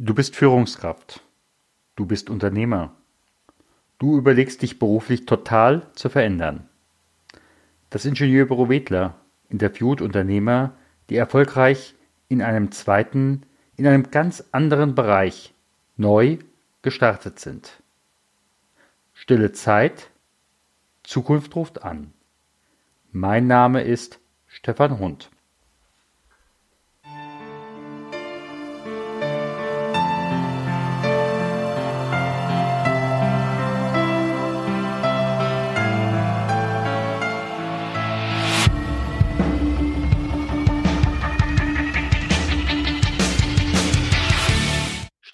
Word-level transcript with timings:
Du 0.00 0.14
bist 0.14 0.36
Führungskraft. 0.36 1.24
Du 1.96 2.06
bist 2.06 2.30
Unternehmer. 2.30 2.94
Du 3.98 4.16
überlegst 4.16 4.62
dich 4.62 4.78
beruflich 4.78 5.26
total 5.26 5.92
zu 5.94 6.08
verändern. 6.08 6.68
Das 7.90 8.04
Ingenieurbüro 8.04 8.68
Wedler 8.68 9.16
interviewt 9.48 10.00
Unternehmer, 10.00 10.76
die 11.10 11.16
erfolgreich 11.16 11.96
in 12.28 12.42
einem 12.42 12.70
zweiten, 12.70 13.42
in 13.74 13.88
einem 13.88 14.12
ganz 14.12 14.44
anderen 14.52 14.94
Bereich 14.94 15.52
neu 15.96 16.38
gestartet 16.82 17.40
sind. 17.40 17.82
Stille 19.14 19.50
Zeit, 19.50 20.10
Zukunft 21.02 21.56
ruft 21.56 21.82
an. 21.82 22.12
Mein 23.10 23.48
Name 23.48 23.82
ist 23.82 24.20
Stefan 24.46 25.00
Hund. 25.00 25.28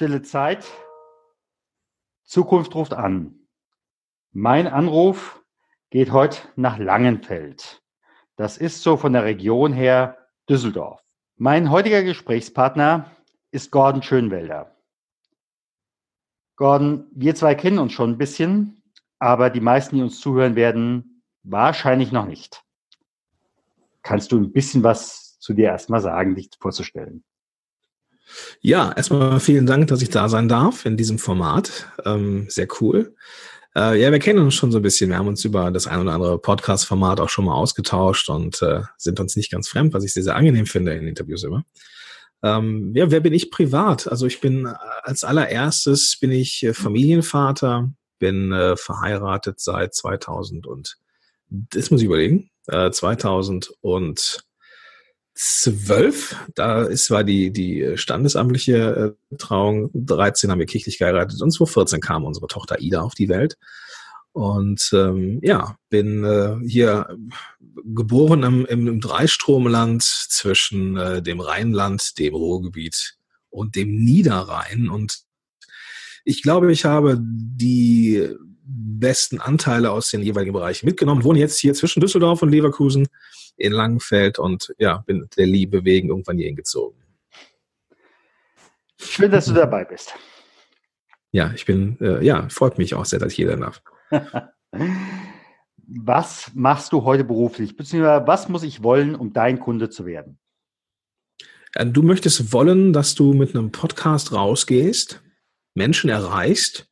Stille 0.05 0.21
Zeit. 0.21 0.71
Zukunft 2.25 2.75
ruft 2.75 2.93
an. 2.93 3.49
Mein 4.33 4.67
Anruf 4.67 5.43
geht 5.89 6.13
heute 6.13 6.43
nach 6.57 6.77
Langenfeld. 6.77 7.83
Das 8.37 8.59
ist 8.59 8.83
so 8.83 8.99
von 8.99 9.15
der 9.15 9.25
Region 9.25 9.73
her 9.73 10.19
Düsseldorf. 10.47 11.03
Mein 11.37 11.71
heutiger 11.71 12.03
Gesprächspartner 12.03 13.11
ist 13.51 13.71
Gordon 13.71 14.03
Schönwelder. 14.03 14.77
Gordon, 16.57 17.07
wir 17.13 17.35
zwei 17.35 17.55
kennen 17.55 17.79
uns 17.79 17.95
schon 17.95 18.11
ein 18.11 18.19
bisschen, 18.19 18.83
aber 19.19 19.49
die 19.49 19.63
meisten, 19.63 19.97
die 19.97 20.03
uns 20.03 20.21
zuhören 20.21 20.55
werden, 20.55 21.23
wahrscheinlich 21.45 22.13
noch 22.13 22.27
nicht. 22.27 22.63
Kannst 24.03 24.33
du 24.33 24.37
ein 24.37 24.53
bisschen 24.53 24.83
was 24.83 25.39
zu 25.39 25.55
dir 25.55 25.69
erstmal 25.69 26.03
sagen, 26.03 26.35
dich 26.35 26.51
vorzustellen? 26.61 27.25
Ja, 28.61 28.93
erstmal 28.93 29.41
vielen 29.41 29.67
Dank, 29.67 29.89
dass 29.89 30.03
ich 30.03 30.11
da 30.11 30.29
sein 30.29 30.49
darf 30.49 30.87
in 30.87 30.97
diesem 30.97 31.19
Format. 31.19 31.87
Ähm, 32.05 32.47
sehr 32.49 32.69
cool. 32.81 33.15
Äh, 33.77 34.01
ja, 34.01 34.13
wir 34.13 34.19
kennen 34.21 34.39
uns 34.39 34.55
schon 34.55 34.71
so 34.71 34.79
ein 34.79 34.83
bisschen. 34.83 35.11
Wir 35.11 35.19
haben 35.19 35.29
uns 35.29 35.45
über 35.45 35.71
das 35.71 35.87
ein 35.87 36.01
oder 36.01 36.13
andere 36.13 36.39
Podcast-Format 36.39 37.21
auch 37.21 37.29
schon 37.29 37.45
mal 37.45 37.55
ausgetauscht 37.55 38.29
und 38.29 38.63
äh, 38.63 38.83
sind 38.97 39.19
uns 39.21 39.37
nicht 39.37 39.51
ganz 39.51 39.69
fremd, 39.69 39.95
was 39.95 40.05
ich 40.05 40.13
sehr, 40.13 40.23
sehr 40.23 40.37
angenehm 40.37 40.67
finde 40.67 40.95
in 40.95 41.09
Interviews 41.09 41.43
immer. 41.43 41.65
Ähm, 42.43 42.93
ja, 42.95 43.11
wer 43.11 43.21
bin 43.21 43.33
ich 43.33 43.51
privat? 43.51 44.07
Also 44.07 44.27
ich 44.27 44.41
bin 44.41 44.67
äh, 44.67 44.75
als 45.03 45.25
allererstes 45.25 46.19
bin 46.21 46.31
ich 46.31 46.63
äh, 46.63 46.75
Familienvater, 46.75 47.91
bin 48.19 48.53
äh, 48.53 48.77
verheiratet 48.77 49.61
seit 49.61 49.95
2000 49.95 50.67
und 50.67 50.99
das 51.49 51.91
muss 51.91 52.01
ich 52.01 52.07
überlegen. 52.07 52.51
Äh, 52.67 52.91
2000 52.91 53.73
und 53.81 54.45
zwölf, 55.35 56.37
da 56.55 56.83
ist 56.83 57.11
war 57.11 57.25
die 57.25 57.53
die 57.53 57.97
standesamtliche 57.97 59.17
äh, 59.33 59.37
Trauung, 59.37 59.91
13 59.95 60.51
haben 60.51 60.61
wir 60.61 60.67
kirchlich 60.67 60.99
geheiratet 60.99 61.43
und 61.43 61.51
2014 61.51 62.01
kam 62.01 62.25
unsere 62.25 62.47
Tochter 62.47 62.81
Ida 62.81 63.03
auf 63.03 63.15
die 63.15 63.29
Welt. 63.29 63.57
Und 64.33 64.91
ähm, 64.93 65.39
ja, 65.43 65.77
bin 65.91 66.25
äh, 66.25 66.57
hier 66.67 67.17
geboren 67.85 68.43
im, 68.43 68.67
im, 68.67 68.89
im 68.89 69.01
Dreistromland 69.01 70.03
zwischen 70.03 70.97
äh, 70.97 71.23
dem 71.23 71.39
Rheinland, 71.39 72.19
dem 72.19 72.35
Ruhrgebiet 72.35 73.17
und 73.51 73.77
dem 73.77 73.95
Niederrhein. 73.95 74.89
Und 74.89 75.21
ich 76.25 76.43
glaube, 76.43 76.73
ich 76.73 76.85
habe 76.85 77.17
die 77.21 78.29
besten 78.67 79.41
Anteile 79.41 79.93
aus 79.93 80.11
den 80.11 80.23
jeweiligen 80.23 80.53
Bereichen 80.53 80.87
mitgenommen. 80.87 81.23
Wohne 81.23 81.39
jetzt 81.39 81.59
hier 81.59 81.75
zwischen 81.75 82.01
Düsseldorf 82.01 82.43
und 82.43 82.51
Leverkusen 82.51 83.07
in 83.57 83.73
Langenfeld 83.73 84.39
und 84.39 84.75
ja, 84.79 84.99
bin 84.99 85.29
der 85.37 85.47
Liebe 85.47 85.85
wegen 85.85 86.09
irgendwann 86.09 86.37
hier 86.37 86.47
hingezogen. 86.47 87.01
Schön, 88.99 89.31
dass 89.31 89.47
du 89.47 89.55
dabei 89.55 89.85
bist. 89.85 90.15
Ja, 91.31 91.53
ich 91.55 91.67
bin, 91.67 91.99
äh, 92.01 92.25
ja, 92.25 92.49
freut 92.49 92.79
mich 92.79 92.95
auch 92.95 93.05
sehr, 93.05 93.19
dass 93.19 93.33
ich 93.33 93.37
hier 93.37 93.57
darf. 93.57 93.83
was 95.87 96.51
machst 96.55 96.93
du 96.93 97.05
heute 97.05 97.25
beruflich? 97.25 97.77
Beziehungsweise 97.77 98.27
was 98.27 98.49
muss 98.49 98.63
ich 98.63 98.83
wollen, 98.83 99.15
um 99.15 99.33
dein 99.33 99.59
Kunde 99.59 99.91
zu 99.91 100.07
werden? 100.07 100.39
Du 101.87 102.03
möchtest 102.03 102.53
wollen, 102.53 102.93
dass 102.93 103.17
du 103.17 103.33
mit 103.33 103.55
einem 103.55 103.73
Podcast 103.73 104.33
rausgehst, 104.33 105.23
Menschen 105.75 106.09
erreichst 106.09 106.87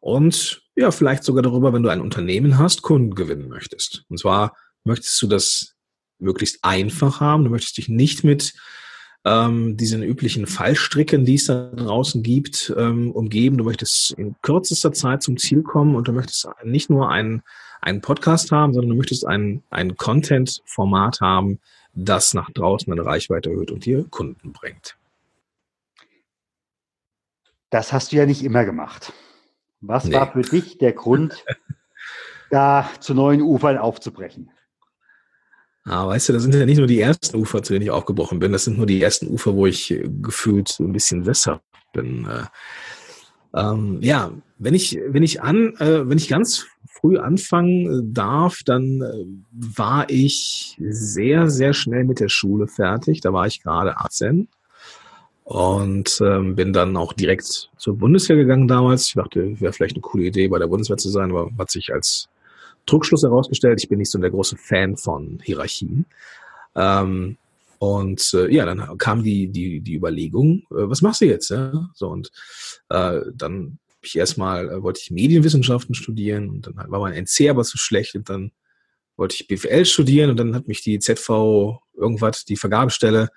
und 0.00 0.62
ja, 0.74 0.90
vielleicht 0.90 1.24
sogar 1.24 1.42
darüber, 1.42 1.72
wenn 1.72 1.82
du 1.82 1.90
ein 1.90 2.00
Unternehmen 2.00 2.58
hast, 2.58 2.80
Kunden 2.82 3.14
gewinnen 3.14 3.48
möchtest. 3.48 4.04
Und 4.08 4.18
zwar 4.18 4.56
möchtest 4.84 5.20
du 5.20 5.26
das 5.26 5.75
möglichst 6.18 6.62
einfach 6.62 7.20
haben. 7.20 7.44
Du 7.44 7.50
möchtest 7.50 7.76
dich 7.78 7.88
nicht 7.88 8.24
mit 8.24 8.54
ähm, 9.26 9.76
diesen 9.76 10.02
üblichen 10.02 10.46
Fallstricken, 10.46 11.24
die 11.24 11.34
es 11.34 11.46
da 11.46 11.70
draußen 11.74 12.22
gibt, 12.22 12.72
ähm, 12.76 13.10
umgeben. 13.10 13.58
Du 13.58 13.64
möchtest 13.64 14.12
in 14.12 14.36
kürzester 14.40 14.92
Zeit 14.92 15.22
zum 15.22 15.36
Ziel 15.36 15.62
kommen 15.62 15.96
und 15.96 16.06
du 16.06 16.12
möchtest 16.12 16.48
nicht 16.62 16.90
nur 16.90 17.10
einen, 17.10 17.42
einen 17.80 18.00
Podcast 18.00 18.52
haben, 18.52 18.72
sondern 18.72 18.90
du 18.90 18.96
möchtest 18.96 19.26
ein, 19.26 19.64
ein 19.70 19.96
Content-Format 19.96 21.20
haben, 21.20 21.58
das 21.92 22.34
nach 22.34 22.50
draußen 22.50 22.92
eine 22.92 23.04
Reichweite 23.04 23.50
erhöht 23.50 23.72
und 23.72 23.84
dir 23.84 24.04
Kunden 24.08 24.52
bringt. 24.52 24.96
Das 27.70 27.92
hast 27.92 28.12
du 28.12 28.16
ja 28.16 28.26
nicht 28.26 28.44
immer 28.44 28.64
gemacht. 28.64 29.12
Was 29.80 30.04
nee. 30.04 30.14
war 30.14 30.30
für 30.30 30.42
dich 30.42 30.78
der 30.78 30.92
Grund, 30.92 31.44
da 32.50 32.88
zu 33.00 33.12
neuen 33.12 33.42
Ufern 33.42 33.76
aufzubrechen? 33.76 34.52
Ah, 35.88 36.08
weißt 36.08 36.28
du, 36.28 36.32
das 36.32 36.42
sind 36.42 36.52
ja 36.52 36.66
nicht 36.66 36.78
nur 36.78 36.88
die 36.88 37.00
ersten 37.00 37.36
Ufer, 37.36 37.62
zu 37.62 37.72
denen 37.72 37.84
ich 37.84 37.92
aufgebrochen 37.92 38.40
bin. 38.40 38.50
Das 38.50 38.64
sind 38.64 38.76
nur 38.76 38.86
die 38.86 39.00
ersten 39.00 39.28
Ufer, 39.28 39.54
wo 39.54 39.66
ich 39.66 39.92
äh, 39.92 40.08
gefühlt 40.20 40.80
ein 40.80 40.92
bisschen 40.92 41.22
sesshaft 41.22 41.62
bin. 41.92 42.26
Äh, 42.26 42.46
ähm, 43.54 43.98
ja, 44.02 44.32
wenn 44.58 44.74
ich, 44.74 44.98
wenn 45.06 45.22
ich 45.22 45.42
an, 45.42 45.76
äh, 45.78 46.08
wenn 46.08 46.18
ich 46.18 46.28
ganz 46.28 46.66
früh 46.88 47.18
anfangen 47.18 47.86
äh, 47.86 48.02
darf, 48.12 48.62
dann 48.64 49.00
war 49.52 50.10
ich 50.10 50.76
sehr, 50.80 51.48
sehr 51.50 51.72
schnell 51.72 52.02
mit 52.02 52.18
der 52.18 52.30
Schule 52.30 52.66
fertig. 52.66 53.20
Da 53.20 53.32
war 53.32 53.46
ich 53.46 53.62
gerade 53.62 53.96
18 53.96 54.48
und 55.44 56.20
ähm, 56.20 56.56
bin 56.56 56.72
dann 56.72 56.96
auch 56.96 57.12
direkt 57.12 57.70
zur 57.76 57.96
Bundeswehr 57.96 58.36
gegangen 58.36 58.66
damals. 58.66 59.06
Ich 59.06 59.14
dachte, 59.14 59.60
wäre 59.60 59.72
vielleicht 59.72 59.94
eine 59.94 60.02
coole 60.02 60.24
Idee, 60.24 60.48
bei 60.48 60.58
der 60.58 60.66
Bundeswehr 60.66 60.96
zu 60.96 61.10
sein, 61.10 61.30
aber 61.30 61.48
hat 61.56 61.70
sich 61.70 61.92
als 61.92 62.28
Druckschluss 62.86 63.22
herausgestellt, 63.22 63.80
ich 63.82 63.88
bin 63.88 63.98
nicht 63.98 64.10
so 64.10 64.18
der 64.18 64.30
große 64.30 64.56
Fan 64.56 64.96
von 64.96 65.40
Hierarchien. 65.42 66.06
Ähm, 66.74 67.36
und 67.78 68.32
äh, 68.34 68.52
ja, 68.52 68.64
dann 68.64 68.96
kam 68.98 69.22
die, 69.22 69.48
die, 69.48 69.80
die 69.80 69.94
Überlegung, 69.94 70.62
äh, 70.70 70.88
was 70.88 71.02
machst 71.02 71.20
du 71.20 71.26
jetzt? 71.26 71.50
Ja? 71.50 71.90
So, 71.94 72.08
und 72.08 72.30
äh, 72.88 73.20
dann 73.34 73.78
ich 74.06 74.16
erstmal, 74.16 74.70
äh, 74.70 74.82
wollte 74.82 75.00
ich 75.02 75.10
Medienwissenschaften 75.10 75.94
studieren 75.94 76.48
und 76.48 76.66
dann 76.66 76.76
war 76.76 77.00
mein 77.00 77.12
NC 77.12 77.50
aber 77.50 77.64
zu 77.64 77.76
schlecht 77.76 78.14
und 78.14 78.28
dann 78.28 78.52
wollte 79.16 79.34
ich 79.34 79.48
BWL 79.48 79.84
studieren 79.84 80.30
und 80.30 80.36
dann 80.36 80.54
hat 80.54 80.68
mich 80.68 80.82
die 80.82 80.98
ZV 80.98 81.80
irgendwas, 81.94 82.44
die 82.44 82.56
Vergabestelle, 82.56 83.30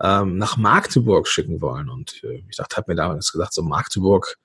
ähm, 0.00 0.38
nach 0.38 0.56
Magdeburg 0.56 1.26
schicken 1.26 1.60
wollen. 1.60 1.88
Und 1.88 2.22
äh, 2.24 2.42
ich 2.48 2.56
dachte, 2.56 2.76
habe 2.76 2.92
mir 2.92 2.96
damals 2.96 3.32
gesagt, 3.32 3.52
so 3.52 3.62
Magdeburg, 3.62 4.36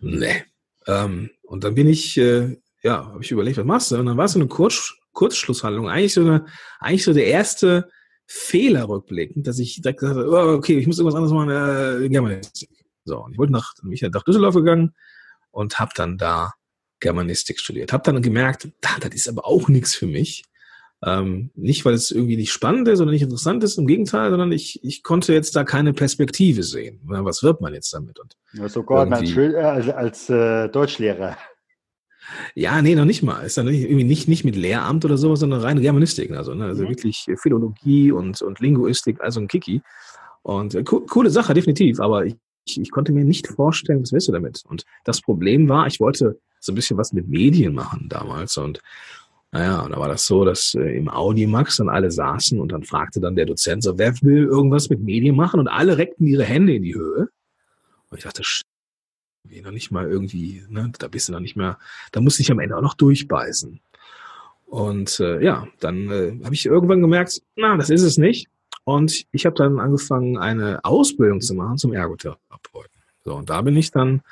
nee. 0.00 0.44
Ähm, 0.86 1.30
und 1.42 1.64
dann 1.64 1.74
bin 1.74 1.88
ich 1.88 2.16
äh, 2.18 2.56
ja, 2.86 3.06
habe 3.06 3.22
ich 3.22 3.32
überlegt, 3.32 3.58
was 3.58 3.64
machst 3.64 3.90
du? 3.90 3.96
Und 3.96 4.06
dann 4.06 4.16
war 4.16 4.26
es 4.26 4.32
so 4.32 4.38
eine 4.38 4.48
Kurz 4.48 4.94
Kurzschlusshandlung. 5.12 5.88
Eigentlich 5.88 6.14
so, 6.14 6.20
eine, 6.20 6.46
eigentlich 6.78 7.02
so 7.04 7.12
der 7.12 7.26
erste 7.26 7.88
Fehler 8.26 8.88
rückblickend, 8.88 9.46
dass 9.46 9.58
ich 9.58 9.80
direkt 9.80 10.00
gesagt 10.00 10.18
habe, 10.18 10.30
oh, 10.30 10.56
okay, 10.56 10.78
ich 10.78 10.86
muss 10.86 10.98
irgendwas 10.98 11.16
anderes 11.16 11.32
machen, 11.32 12.04
äh, 12.04 12.08
Germanistik. 12.08 12.70
So, 13.04 13.24
und 13.24 13.32
ich 13.32 13.38
wollte 13.38 13.52
nach, 13.52 13.72
bin 13.82 14.10
nach 14.12 14.22
Düsseldorf 14.22 14.54
gegangen 14.54 14.94
und 15.50 15.78
habe 15.78 15.92
dann 15.96 16.18
da 16.18 16.52
Germanistik 17.00 17.58
studiert. 17.58 17.92
Habe 17.92 18.04
dann 18.04 18.22
gemerkt, 18.22 18.68
das 19.00 19.14
ist 19.14 19.28
aber 19.28 19.46
auch 19.46 19.68
nichts 19.68 19.94
für 19.94 20.06
mich. 20.06 20.44
Ähm, 21.04 21.50
nicht, 21.54 21.84
weil 21.84 21.94
es 21.94 22.10
irgendwie 22.10 22.36
nicht 22.36 22.52
spannend 22.52 22.88
ist 22.88 23.00
oder 23.00 23.10
nicht 23.10 23.22
interessant 23.22 23.64
ist, 23.64 23.78
im 23.78 23.86
Gegenteil, 23.86 24.30
sondern 24.30 24.52
ich, 24.52 24.82
ich 24.84 25.02
konnte 25.02 25.32
jetzt 25.32 25.56
da 25.56 25.64
keine 25.64 25.92
Perspektive 25.92 26.62
sehen. 26.62 27.00
Was 27.04 27.42
wird 27.42 27.60
man 27.60 27.74
jetzt 27.74 27.92
damit? 27.92 28.18
Und 28.18 28.36
ja, 28.52 28.68
sogar 28.68 29.10
als, 29.10 29.36
als, 29.36 29.88
als 29.88 30.30
äh, 30.30 30.68
Deutschlehrer. 30.68 31.36
Ja, 32.54 32.82
nee, 32.82 32.94
noch 32.94 33.04
nicht 33.04 33.22
mal. 33.22 33.42
Ist 33.42 33.58
dann 33.58 33.68
irgendwie 33.68 34.04
nicht, 34.04 34.28
nicht 34.28 34.44
mit 34.44 34.56
Lehramt 34.56 35.04
oder 35.04 35.18
sowas, 35.18 35.40
sondern 35.40 35.60
rein 35.60 35.80
Germanistik. 35.80 36.30
Also, 36.32 36.54
ne? 36.54 36.64
also 36.64 36.84
mhm. 36.84 36.88
wirklich 36.88 37.26
Philologie 37.40 38.12
und, 38.12 38.40
und 38.42 38.60
Linguistik, 38.60 39.20
also 39.20 39.40
ein 39.40 39.48
Kiki. 39.48 39.82
Und 40.42 40.74
äh, 40.74 40.84
co 40.84 41.00
coole 41.00 41.30
Sache, 41.30 41.54
definitiv. 41.54 42.00
Aber 42.00 42.26
ich, 42.26 42.36
ich, 42.66 42.80
ich 42.80 42.90
konnte 42.90 43.12
mir 43.12 43.24
nicht 43.24 43.46
vorstellen, 43.48 44.02
was 44.02 44.12
willst 44.12 44.28
du 44.28 44.32
damit? 44.32 44.62
Und 44.68 44.84
das 45.04 45.20
Problem 45.20 45.68
war, 45.68 45.86
ich 45.86 46.00
wollte 46.00 46.38
so 46.60 46.72
ein 46.72 46.74
bisschen 46.74 46.96
was 46.96 47.12
mit 47.12 47.28
Medien 47.28 47.74
machen 47.74 48.08
damals. 48.08 48.56
Und 48.56 48.80
naja, 49.52 49.80
und 49.80 49.92
da 49.92 49.98
war 49.98 50.08
das 50.08 50.26
so, 50.26 50.44
dass 50.44 50.74
äh, 50.74 50.96
im 50.96 51.08
Audimax 51.08 51.76
dann 51.76 51.88
alle 51.88 52.10
saßen 52.10 52.60
und 52.60 52.72
dann 52.72 52.82
fragte 52.82 53.20
dann 53.20 53.36
der 53.36 53.46
Dozent 53.46 53.82
so, 53.82 53.96
wer 53.98 54.12
will 54.22 54.44
irgendwas 54.44 54.90
mit 54.90 55.00
Medien 55.00 55.36
machen? 55.36 55.60
Und 55.60 55.68
alle 55.68 55.96
reckten 55.98 56.26
ihre 56.26 56.44
Hände 56.44 56.74
in 56.74 56.82
die 56.82 56.94
Höhe. 56.94 57.28
Und 58.10 58.18
ich 58.18 58.24
dachte, 58.24 58.42
noch 59.62 59.70
nicht 59.70 59.90
mal 59.90 60.08
irgendwie, 60.08 60.62
ne, 60.68 60.92
da 60.98 61.08
bist 61.08 61.28
du 61.28 61.32
noch 61.32 61.40
nicht 61.40 61.56
mehr, 61.56 61.78
da 62.12 62.20
musst 62.20 62.38
du 62.38 62.42
dich 62.42 62.52
am 62.52 62.60
Ende 62.60 62.76
auch 62.76 62.82
noch 62.82 62.94
durchbeißen. 62.94 63.80
Und 64.66 65.20
äh, 65.20 65.42
ja, 65.42 65.66
dann 65.80 66.10
äh, 66.10 66.44
habe 66.44 66.54
ich 66.54 66.66
irgendwann 66.66 67.00
gemerkt, 67.00 67.40
na, 67.54 67.76
das 67.76 67.90
ist 67.90 68.02
es 68.02 68.18
nicht. 68.18 68.48
Und 68.84 69.26
ich 69.32 69.46
habe 69.46 69.56
dann 69.56 69.80
angefangen, 69.80 70.38
eine 70.38 70.84
Ausbildung 70.84 71.40
zu 71.40 71.54
machen 71.54 71.78
zum 71.78 71.92
Ergotherapeuten. 71.92 73.00
So, 73.24 73.34
und 73.34 73.50
da 73.50 73.62
bin 73.62 73.76
ich 73.76 73.90
dann 73.90 74.22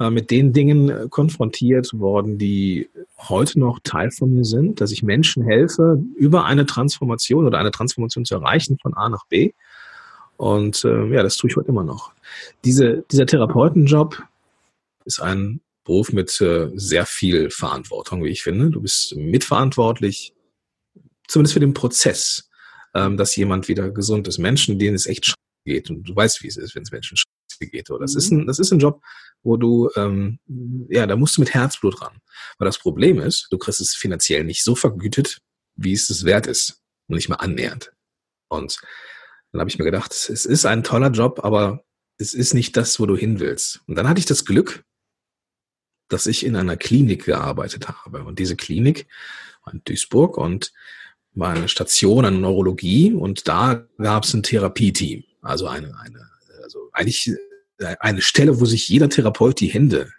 äh, 0.00 0.10
mit 0.10 0.30
den 0.30 0.52
Dingen 0.52 0.88
äh, 0.88 1.06
konfrontiert 1.08 1.92
worden, 1.92 2.38
die 2.38 2.88
heute 3.18 3.60
noch 3.60 3.78
Teil 3.84 4.10
von 4.10 4.32
mir 4.32 4.44
sind, 4.44 4.80
dass 4.80 4.90
ich 4.90 5.02
Menschen 5.02 5.44
helfe, 5.44 6.02
über 6.16 6.44
eine 6.44 6.66
Transformation 6.66 7.46
oder 7.46 7.58
eine 7.58 7.70
Transformation 7.70 8.24
zu 8.24 8.34
erreichen 8.34 8.78
von 8.80 8.94
A 8.94 9.08
nach 9.08 9.26
B. 9.26 9.52
Und 10.36 10.84
äh, 10.84 11.06
ja, 11.08 11.22
das 11.22 11.36
tue 11.36 11.48
ich 11.48 11.56
heute 11.56 11.68
immer 11.68 11.84
noch. 11.84 12.12
Diese, 12.64 13.04
dieser 13.10 13.26
Therapeutenjob 13.26 14.22
ist 15.04 15.20
ein 15.20 15.60
Beruf 15.84 16.12
mit 16.12 16.40
äh, 16.40 16.70
sehr 16.74 17.06
viel 17.06 17.50
Verantwortung, 17.50 18.24
wie 18.24 18.30
ich 18.30 18.42
finde. 18.42 18.70
Du 18.70 18.80
bist 18.80 19.14
mitverantwortlich, 19.16 20.34
zumindest 21.28 21.52
für 21.52 21.60
den 21.60 21.74
Prozess, 21.74 22.48
ähm, 22.94 23.16
dass 23.16 23.36
jemand 23.36 23.68
wieder 23.68 23.90
gesund 23.90 24.26
ist. 24.28 24.38
Menschen, 24.38 24.78
denen 24.78 24.94
es 24.94 25.06
echt 25.06 25.34
geht. 25.64 25.90
Und 25.90 26.04
du 26.04 26.16
weißt, 26.16 26.42
wie 26.42 26.48
es 26.48 26.56
ist, 26.56 26.74
wenn 26.74 26.82
es 26.82 26.90
Menschen 26.90 27.18
geht. 27.60 27.90
Oder 27.90 28.00
das, 28.00 28.14
ist 28.14 28.30
mhm. 28.30 28.40
ein, 28.40 28.46
das 28.46 28.58
ist 28.58 28.72
ein 28.72 28.78
Job, 28.78 29.02
wo 29.42 29.56
du, 29.56 29.90
ähm, 29.96 30.38
ja, 30.88 31.06
da 31.06 31.16
musst 31.16 31.36
du 31.36 31.40
mit 31.40 31.52
Herzblut 31.52 32.00
ran. 32.00 32.18
Weil 32.58 32.66
das 32.66 32.78
Problem 32.78 33.20
ist, 33.20 33.48
du 33.50 33.58
kriegst 33.58 33.80
es 33.80 33.94
finanziell 33.94 34.44
nicht 34.44 34.64
so 34.64 34.74
vergütet, 34.74 35.38
wie 35.76 35.92
es 35.92 36.10
es 36.10 36.24
wert 36.24 36.46
ist. 36.46 36.80
Und 37.08 37.16
nicht 37.16 37.28
mal 37.28 37.36
annähernd. 37.36 37.92
Und 38.48 38.78
dann 39.52 39.60
habe 39.60 39.68
ich 39.68 39.78
mir 39.78 39.84
gedacht, 39.84 40.12
es 40.12 40.46
ist 40.46 40.64
ein 40.64 40.82
toller 40.82 41.10
Job, 41.10 41.40
aber 41.44 41.84
es 42.18 42.32
ist 42.32 42.54
nicht 42.54 42.76
das, 42.76 42.98
wo 42.98 43.06
du 43.06 43.16
hin 43.16 43.40
willst. 43.40 43.82
Und 43.86 43.96
dann 43.96 44.08
hatte 44.08 44.18
ich 44.18 44.26
das 44.26 44.44
Glück, 44.44 44.84
dass 46.08 46.26
ich 46.26 46.44
in 46.44 46.56
einer 46.56 46.76
Klinik 46.76 47.24
gearbeitet 47.24 47.88
habe. 47.88 48.24
Und 48.24 48.38
diese 48.38 48.56
Klinik 48.56 49.06
war 49.64 49.74
in 49.74 49.82
Duisburg 49.84 50.36
und 50.36 50.72
war 51.34 51.50
eine 51.50 51.68
Station 51.68 52.24
an 52.24 52.40
Neurologie 52.40 53.12
und 53.12 53.48
da 53.48 53.86
gab 53.98 54.24
es 54.24 54.34
ein 54.34 54.42
Therapieteam. 54.42 55.24
Also 55.42 55.66
eine, 55.66 55.98
eine, 55.98 56.28
also 56.62 56.90
eigentlich 56.92 57.32
eine 57.98 58.22
Stelle, 58.22 58.60
wo 58.60 58.64
sich 58.64 58.88
jeder 58.88 59.08
Therapeut 59.08 59.60
die 59.60 59.68
Hände 59.68 60.12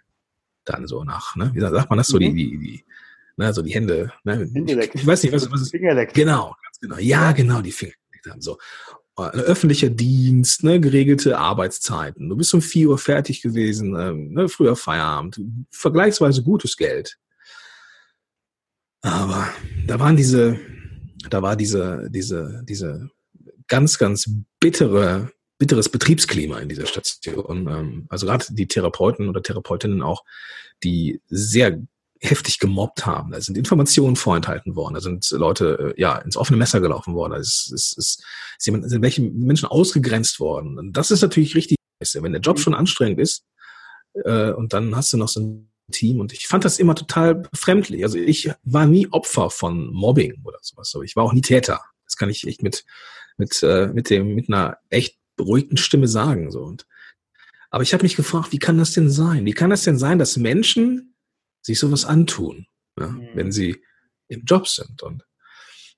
dann 0.64 0.86
so 0.86 1.04
nach, 1.04 1.36
ne, 1.36 1.50
wie 1.54 1.60
sagt 1.60 1.90
man 1.90 1.96
das 1.96 2.08
so, 2.08 2.16
mhm. 2.16 2.34
die, 2.34 2.50
die, 2.50 2.58
die, 2.58 2.84
ne, 3.36 3.52
so 3.54 3.62
die 3.62 3.72
Hände, 3.72 4.12
ne, 4.24 4.42
ich, 4.42 4.94
ich 4.94 5.06
weiß 5.06 5.22
nicht, 5.22 5.32
was, 5.32 5.50
was 5.50 5.62
ist, 5.62 5.72
genau, 5.72 6.56
ganz 6.62 6.80
genau, 6.80 6.98
ja, 6.98 7.32
genau, 7.32 7.62
die 7.62 7.72
Finger 7.72 7.94
so 8.38 8.58
öffentlicher 9.16 9.88
Dienst, 9.88 10.62
ne, 10.62 10.78
geregelte 10.78 11.38
Arbeitszeiten. 11.38 12.28
Du 12.28 12.36
bist 12.36 12.52
um 12.52 12.60
vier 12.60 12.90
Uhr 12.90 12.98
fertig 12.98 13.40
gewesen, 13.40 13.96
ähm, 13.98 14.32
ne, 14.32 14.48
früher 14.48 14.76
Feierabend, 14.76 15.40
vergleichsweise 15.70 16.42
gutes 16.42 16.76
Geld. 16.76 17.18
Aber 19.00 19.48
da 19.86 19.98
waren 19.98 20.16
diese, 20.16 20.58
da 21.30 21.40
war 21.42 21.56
diese, 21.56 22.08
diese, 22.10 22.62
diese 22.68 23.10
ganz, 23.68 23.98
ganz 23.98 24.30
bittere, 24.60 25.30
bitteres 25.58 25.88
Betriebsklima 25.88 26.58
in 26.58 26.68
dieser 26.68 26.86
Station. 26.86 27.68
Ähm, 27.68 28.06
also 28.10 28.26
gerade 28.26 28.44
die 28.50 28.68
Therapeuten 28.68 29.28
oder 29.28 29.42
Therapeutinnen 29.42 30.02
auch, 30.02 30.24
die 30.82 31.22
sehr 31.28 31.80
heftig 32.28 32.58
gemobbt 32.58 33.06
haben. 33.06 33.32
Da 33.32 33.40
sind 33.40 33.56
Informationen 33.56 34.16
vorenthalten 34.16 34.76
worden, 34.76 34.94
da 34.94 35.00
sind 35.00 35.30
Leute 35.30 35.94
äh, 35.96 36.00
ja 36.00 36.16
ins 36.18 36.36
offene 36.36 36.56
Messer 36.56 36.80
gelaufen 36.80 37.14
worden, 37.14 37.32
da 37.32 37.38
ist, 37.38 37.72
ist, 37.72 37.96
ist, 37.98 38.22
sind 38.58 39.02
welche 39.02 39.22
Menschen 39.22 39.66
ausgegrenzt 39.66 40.40
worden. 40.40 40.78
Und 40.78 40.92
das 40.92 41.10
ist 41.10 41.22
natürlich 41.22 41.54
richtig 41.54 41.76
wenn 42.14 42.32
der 42.32 42.42
Job 42.42 42.56
mhm. 42.58 42.60
schon 42.60 42.74
anstrengend 42.74 43.20
ist 43.20 43.44
äh, 44.24 44.50
und 44.50 44.72
dann 44.72 44.94
hast 44.96 45.12
du 45.12 45.16
noch 45.16 45.28
so 45.28 45.40
ein 45.40 45.70
Team 45.92 46.20
und 46.20 46.32
ich 46.32 46.46
fand 46.48 46.64
das 46.64 46.78
immer 46.78 46.94
total 46.94 47.36
befremdlich. 47.36 48.02
Also 48.02 48.18
ich 48.18 48.50
war 48.64 48.86
nie 48.86 49.08
Opfer 49.12 49.50
von 49.50 49.92
Mobbing 49.92 50.42
oder 50.44 50.58
sowas, 50.60 50.92
aber 50.94 51.04
ich 51.04 51.14
war 51.14 51.24
auch 51.24 51.32
nie 51.32 51.42
Täter. 51.42 51.80
Das 52.04 52.16
kann 52.16 52.28
ich 52.28 52.46
echt 52.46 52.62
mit 52.62 52.84
mit 53.36 53.62
äh, 53.62 53.88
mit 53.88 54.10
dem 54.10 54.34
mit 54.34 54.48
einer 54.48 54.78
echt 54.90 55.16
beruhigten 55.36 55.76
Stimme 55.76 56.08
sagen 56.08 56.50
so 56.50 56.62
und 56.62 56.86
aber 57.70 57.82
ich 57.82 57.92
habe 57.92 58.04
mich 58.04 58.16
gefragt, 58.16 58.52
wie 58.52 58.58
kann 58.58 58.78
das 58.78 58.92
denn 58.92 59.10
sein? 59.10 59.44
Wie 59.44 59.52
kann 59.52 59.70
das 59.70 59.82
denn 59.82 59.98
sein, 59.98 60.18
dass 60.18 60.36
Menschen 60.36 61.15
sich 61.66 61.78
sowas 61.78 62.04
antun, 62.04 62.66
ja, 62.98 63.08
mhm. 63.08 63.28
wenn 63.34 63.52
sie 63.52 63.82
im 64.28 64.44
Job 64.44 64.68
sind. 64.68 65.02
Und 65.02 65.24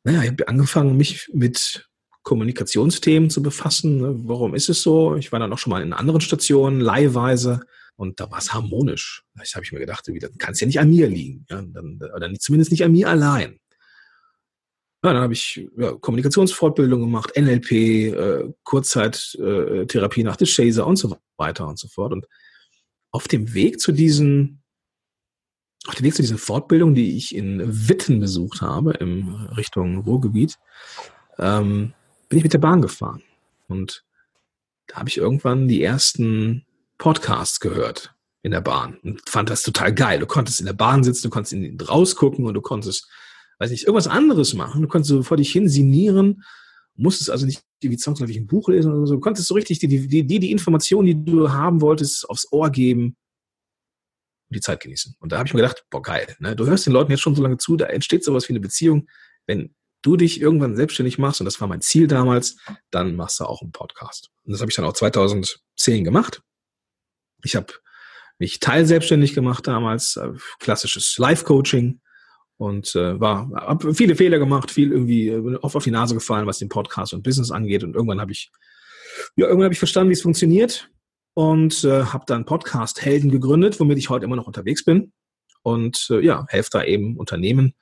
naja, 0.05 0.23
ich 0.23 0.31
habe 0.31 0.49
angefangen, 0.49 0.97
mich 0.97 1.29
mit 1.33 1.89
Kommunikationsthemen 2.23 3.31
zu 3.31 3.43
befassen. 3.43 3.99
Ne? 3.99 4.15
Warum 4.25 4.55
ist 4.55 4.69
es 4.69 4.83
so? 4.83 5.17
Ich 5.17 5.33
war 5.33 5.39
dann 5.39 5.53
auch 5.53 5.59
schon 5.59 5.71
mal 5.71 5.83
in 5.83 5.93
anderen 5.93 6.21
Stationen, 6.21 6.81
leihweise, 6.81 7.61
und 7.97 8.21
da 8.21 8.31
war 8.31 8.39
es 8.39 8.55
harmonisch. 8.55 9.25
Das 9.35 9.55
habe 9.55 9.65
ich 9.65 9.73
mir 9.73 9.81
gedacht, 9.81 10.07
das 10.07 10.39
kann 10.39 10.53
es 10.53 10.61
ja 10.61 10.67
nicht 10.67 10.79
an 10.79 10.89
mir 10.89 11.09
liegen. 11.09 11.45
Ja? 11.51 11.63
Dann, 11.63 11.99
oder 12.15 12.33
zumindest 12.35 12.71
nicht 12.71 12.85
an 12.85 12.93
mir 12.93 13.09
allein. 13.09 13.59
Ja, 15.05 15.13
dann 15.13 15.23
habe 15.23 15.33
ich 15.33 15.69
ja, 15.77 15.93
Kommunikationsfortbildung 15.93 17.01
gemacht, 17.01 17.33
NLP, 17.37 17.73
äh, 17.73 18.53
Kurzzeittherapie 18.63 20.21
äh, 20.21 20.25
nach 20.25 20.37
des 20.37 20.55
Chaser 20.55 20.87
und 20.87 20.97
so 20.97 21.17
weiter 21.37 21.67
und 21.67 21.79
so 21.79 21.89
fort. 21.89 22.13
Und 22.13 22.27
auf 23.11 23.27
dem 23.27 23.55
Weg 23.55 23.81
zu 23.81 23.93
diesen 23.93 24.58
auf 25.87 25.95
dem 25.95 26.05
Weg 26.05 26.15
zu 26.15 26.23
dieser 26.23 26.39
Fortbildung, 26.39 26.95
die 26.95 27.17
ich 27.17 27.35
in 27.35 27.89
Witten 27.89 28.21
besucht 28.21 28.61
habe, 28.61 28.93
in 28.93 29.29
Richtung 29.57 29.99
Ruhrgebiet, 29.99 30.59
ähm, 31.39 31.93
bin 32.29 32.39
ich 32.39 32.45
mit 32.45 32.53
der 32.53 32.59
Bahn 32.59 32.83
gefahren. 32.83 33.23
Und 33.69 34.05
da 34.87 34.97
habe 34.97 35.09
ich 35.09 35.19
irgendwann 35.19 35.69
die 35.69 35.83
ersten 35.83 36.65
Podcasts 36.99 37.61
gehört 37.61 38.15
in 38.43 38.51
der 38.51 38.61
Bahn 38.61 38.99
und 39.03 39.29
fand 39.29 39.51
das 39.51 39.63
total 39.63 39.95
geil. 39.95 40.19
Du 40.19 40.27
konntest 40.27 40.61
in 40.61 40.67
der 40.67 40.73
Bahn 40.73 41.05
sitzen, 41.05 41.25
du 41.25 41.31
konntest 41.31 41.53
in 41.53 41.81
rausgucken 41.81 42.45
und 42.47 42.55
du 42.55 42.61
konntest, 42.61 43.09
weiß 43.59 43.71
nicht, 43.71 43.85
irgendwas 43.85 44.09
anderes 44.09 44.55
machen. 44.55 44.83
Du 44.83 44.89
konntest 44.89 45.11
so 45.11 45.23
vor 45.23 45.37
dich 45.37 45.53
hin 45.53 45.69
sinieren, 45.69 46.43
musstest 46.97 47.31
also 47.31 47.47
nicht 47.47 47.63
wie 47.81 47.97
zwangsläufig 47.97 48.37
ein 48.37 48.47
Buch 48.47 48.69
lesen 48.69 48.93
oder 48.93 49.07
so. 49.07 49.15
Du 49.15 49.21
konntest 49.21 49.49
so 49.49 49.55
richtig 49.55 49.79
die, 49.79 49.89
die, 49.89 50.27
die, 50.27 50.39
die 50.39 50.51
Informationen, 50.51 51.07
die 51.07 51.25
du 51.25 51.51
haben 51.51 51.81
wolltest, 51.81 52.29
aufs 52.29 52.51
Ohr 52.51 52.71
geben 52.71 53.17
die 54.55 54.61
Zeit 54.61 54.81
genießen. 54.81 55.15
Und 55.19 55.33
da 55.33 55.39
habe 55.39 55.47
ich 55.47 55.55
mir 55.55 55.61
gedacht, 55.61 55.85
boah, 55.91 56.03
geil, 56.03 56.37
ne? 56.39 56.57
du 56.57 56.67
hörst 56.67 56.87
den 56.87 56.93
Leuten 56.93 57.11
jetzt 57.11 57.21
schon 57.21 57.35
so 57.35 57.43
lange 57.43 57.59
zu, 57.59 57.77
da 57.77 57.87
entsteht 57.87 58.25
sowas 58.25 58.49
wie 58.49 58.53
eine 58.53 58.61
Beziehung. 58.61 59.09
Wenn 59.47 59.75
du 60.03 60.17
dich 60.17 60.41
irgendwann 60.41 60.77
selbstständig 60.77 61.19
machst, 61.19 61.41
und 61.41 61.45
das 61.45 61.61
war 61.61 61.69
mein 61.69 61.81
Ziel 61.81 62.07
damals, 62.07 62.57
dann 62.91 63.17
machst 63.17 63.41
du 63.41 63.45
auch 63.45 63.63
einen 63.63 63.73
Podcast. 63.73 64.31
Und 64.45 64.53
das 64.53 64.61
habe 64.61 64.71
ich 64.71 64.77
dann 64.77 64.85
auch 64.85 64.93
2010 64.93 66.05
gemacht. 66.05 66.43
Ich 67.45 67.57
habe 67.57 67.73
mich 68.39 68.61
teilselbstständig 68.61 69.35
gemacht 69.35 69.67
damals, 69.67 70.17
äh, 70.17 70.33
klassisches 70.61 71.19
Live-Coaching 71.19 72.01
und 72.57 72.95
äh, 72.95 73.21
war 73.21 73.51
habe 73.55 73.95
viele 73.95 74.17
Fehler 74.17 74.39
gemacht, 74.39 74.71
viel 74.71 74.93
irgendwie 74.93 75.29
äh, 75.29 75.57
oft 75.57 75.77
auf 75.77 75.85
die 75.85 75.91
Nase 75.91 76.15
gefallen, 76.15 76.47
was 76.47 76.59
den 76.59 76.69
Podcast 76.69 77.13
und 77.13 77.23
Business 77.23 77.51
angeht. 77.51 77.85
Und 77.85 77.95
irgendwann 77.95 78.21
habe 78.21 78.33
ich 78.33 78.51
ja 79.37 79.47
irgendwann 79.47 79.65
habe 79.65 79.75
ich 79.75 79.79
verstanden, 79.79 80.11
wie 80.11 80.15
es 80.15 80.23
funktioniert 80.23 80.89
und 81.39 81.85
äh, 81.85 82.03
habe 82.03 82.25
dann 82.27 82.47
Podcast 82.47 83.01
Helden 83.05 83.31
gegründet, 83.31 83.79
womit 83.79 83.97
ich 83.97 84.11
heute 84.11 84.25
immer 84.25 84.35
noch 84.35 84.49
unterwegs 84.49 84.85
bin 84.85 85.13
und 85.63 86.09
äh, 86.11 86.19
ja, 86.19 86.45
helfe 86.49 86.71
da 86.73 86.83
eben 86.83 87.17
Unternehmen, 87.17 87.75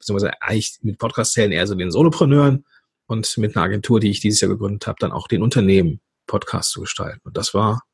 beziehungsweise 0.00 0.42
eigentlich 0.42 0.78
mit 0.82 0.98
Podcast 0.98 1.36
Helden 1.36 1.52
eher 1.52 1.64
so 1.68 1.76
den 1.76 1.92
Solopreneuren 1.92 2.64
und 3.06 3.38
mit 3.38 3.54
einer 3.54 3.66
Agentur, 3.66 4.00
die 4.00 4.10
ich 4.10 4.18
dieses 4.18 4.40
Jahr 4.40 4.50
gegründet 4.50 4.88
habe, 4.88 4.96
dann 4.98 5.12
auch 5.12 5.28
den 5.28 5.44
Unternehmen 5.44 6.00
Podcast 6.26 6.72
zu 6.72 6.80
gestalten. 6.80 7.20
Und 7.22 7.36
das 7.36 7.54
war, 7.54 7.84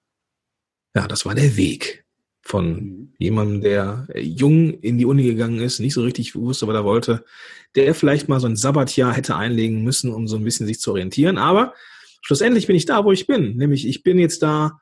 ja, 0.94 1.06
das 1.06 1.26
war 1.26 1.34
der 1.34 1.54
Weg 1.58 2.06
von 2.40 2.72
mhm. 2.72 3.12
jemandem, 3.18 3.60
der 3.60 4.06
äh, 4.14 4.22
jung 4.22 4.72
in 4.80 4.96
die 4.96 5.04
Uni 5.04 5.24
gegangen 5.24 5.60
ist, 5.60 5.80
nicht 5.80 5.92
so 5.92 6.02
richtig 6.02 6.34
wusste, 6.34 6.66
was 6.66 6.74
er 6.74 6.84
wollte, 6.84 7.26
der 7.74 7.94
vielleicht 7.94 8.30
mal 8.30 8.40
so 8.40 8.46
ein 8.46 8.56
Sabbatjahr 8.56 9.12
hätte 9.12 9.36
einlegen 9.36 9.84
müssen, 9.84 10.14
um 10.14 10.26
so 10.26 10.36
ein 10.36 10.44
bisschen 10.44 10.66
sich 10.66 10.80
zu 10.80 10.92
orientieren. 10.92 11.36
Aber 11.36 11.74
schlussendlich 12.22 12.66
bin 12.66 12.76
ich 12.76 12.86
da, 12.86 13.04
wo 13.04 13.12
ich 13.12 13.26
bin. 13.26 13.58
Nämlich 13.58 13.86
ich 13.86 14.02
bin 14.02 14.18
jetzt 14.18 14.42
da, 14.42 14.80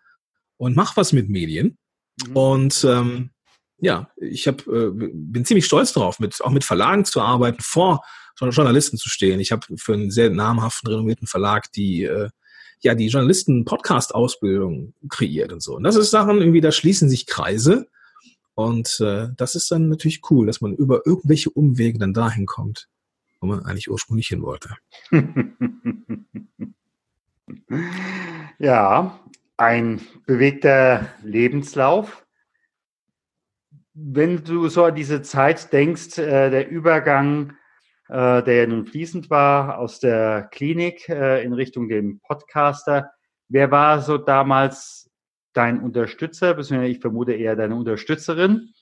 und 0.59 0.77
mach 0.77 0.97
was 0.97 1.13
mit 1.13 1.31
Medien. 1.31 1.79
Mhm. 2.27 2.37
Und 2.37 2.85
ähm, 2.85 3.31
ja, 3.79 4.11
ich 4.17 4.47
hab, 4.47 4.67
äh, 4.67 4.91
bin 4.91 5.45
ziemlich 5.45 5.65
stolz 5.65 5.93
darauf, 5.93 6.19
mit, 6.19 6.43
auch 6.43 6.51
mit 6.51 6.65
Verlagen 6.65 7.05
zu 7.05 7.23
arbeiten, 7.23 7.63
vor 7.63 8.03
Journalisten 8.41 8.99
zu 8.99 9.09
stehen. 9.09 9.41
Ich 9.41 9.51
habe 9.51 9.67
für 9.77 9.95
einen 9.95 10.11
sehr 10.11 10.31
namhaften, 10.31 10.91
renommierten 10.91 11.27
Verlag 11.27 11.73
die 11.73 12.05
äh, 12.05 12.29
ja 12.81 12.95
die 12.95 13.09
Journalisten-Podcast-Ausbildung 13.09 14.95
kreiert 15.09 15.53
und 15.53 15.63
so. 15.63 15.77
Und 15.77 15.85
das 15.85 15.97
ist 15.97 16.11
Sachen, 16.11 16.39
irgendwie, 16.39 16.61
da 16.61 16.73
schließen 16.73 17.09
sich 17.09 17.27
Kreise. 17.27 17.89
Und 18.55 18.99
äh, 19.01 19.29
das 19.37 19.55
ist 19.55 19.71
dann 19.71 19.89
natürlich 19.89 20.21
cool, 20.31 20.47
dass 20.47 20.61
man 20.61 20.75
über 20.75 21.07
irgendwelche 21.07 21.51
Umwege 21.51 21.99
dann 21.99 22.13
dahin 22.13 22.47
kommt, 22.47 22.89
wo 23.41 23.47
man 23.47 23.65
eigentlich 23.65 23.91
ursprünglich 23.91 24.29
hin 24.29 24.43
wollte. 24.43 24.71
ja, 28.59 29.21
ein 29.59 30.01
bewegter 30.25 31.09
Lebenslauf. 31.23 32.25
Wenn 33.93 34.45
du 34.45 34.69
so 34.69 34.85
an 34.85 34.95
diese 34.95 35.21
Zeit 35.23 35.73
denkst, 35.73 36.19
äh, 36.19 36.51
der 36.51 36.69
Übergang, 36.69 37.55
äh, 38.09 38.43
der 38.43 38.55
ja 38.55 38.67
nun 38.67 38.87
fließend 38.87 39.29
war, 39.29 39.79
aus 39.79 39.99
der 39.99 40.49
Klinik 40.53 41.09
äh, 41.09 41.43
in 41.43 41.53
Richtung 41.53 41.89
dem 41.89 42.21
Podcaster, 42.21 43.11
wer 43.49 43.71
war 43.73 44.01
so 44.01 44.17
damals 44.17 45.11
dein 45.53 45.81
Unterstützer, 45.81 46.55
beziehungsweise 46.55 46.93
ich 46.93 47.01
vermute 47.01 47.33
eher 47.33 47.57
deine 47.57 47.75
Unterstützerin. 47.75 48.73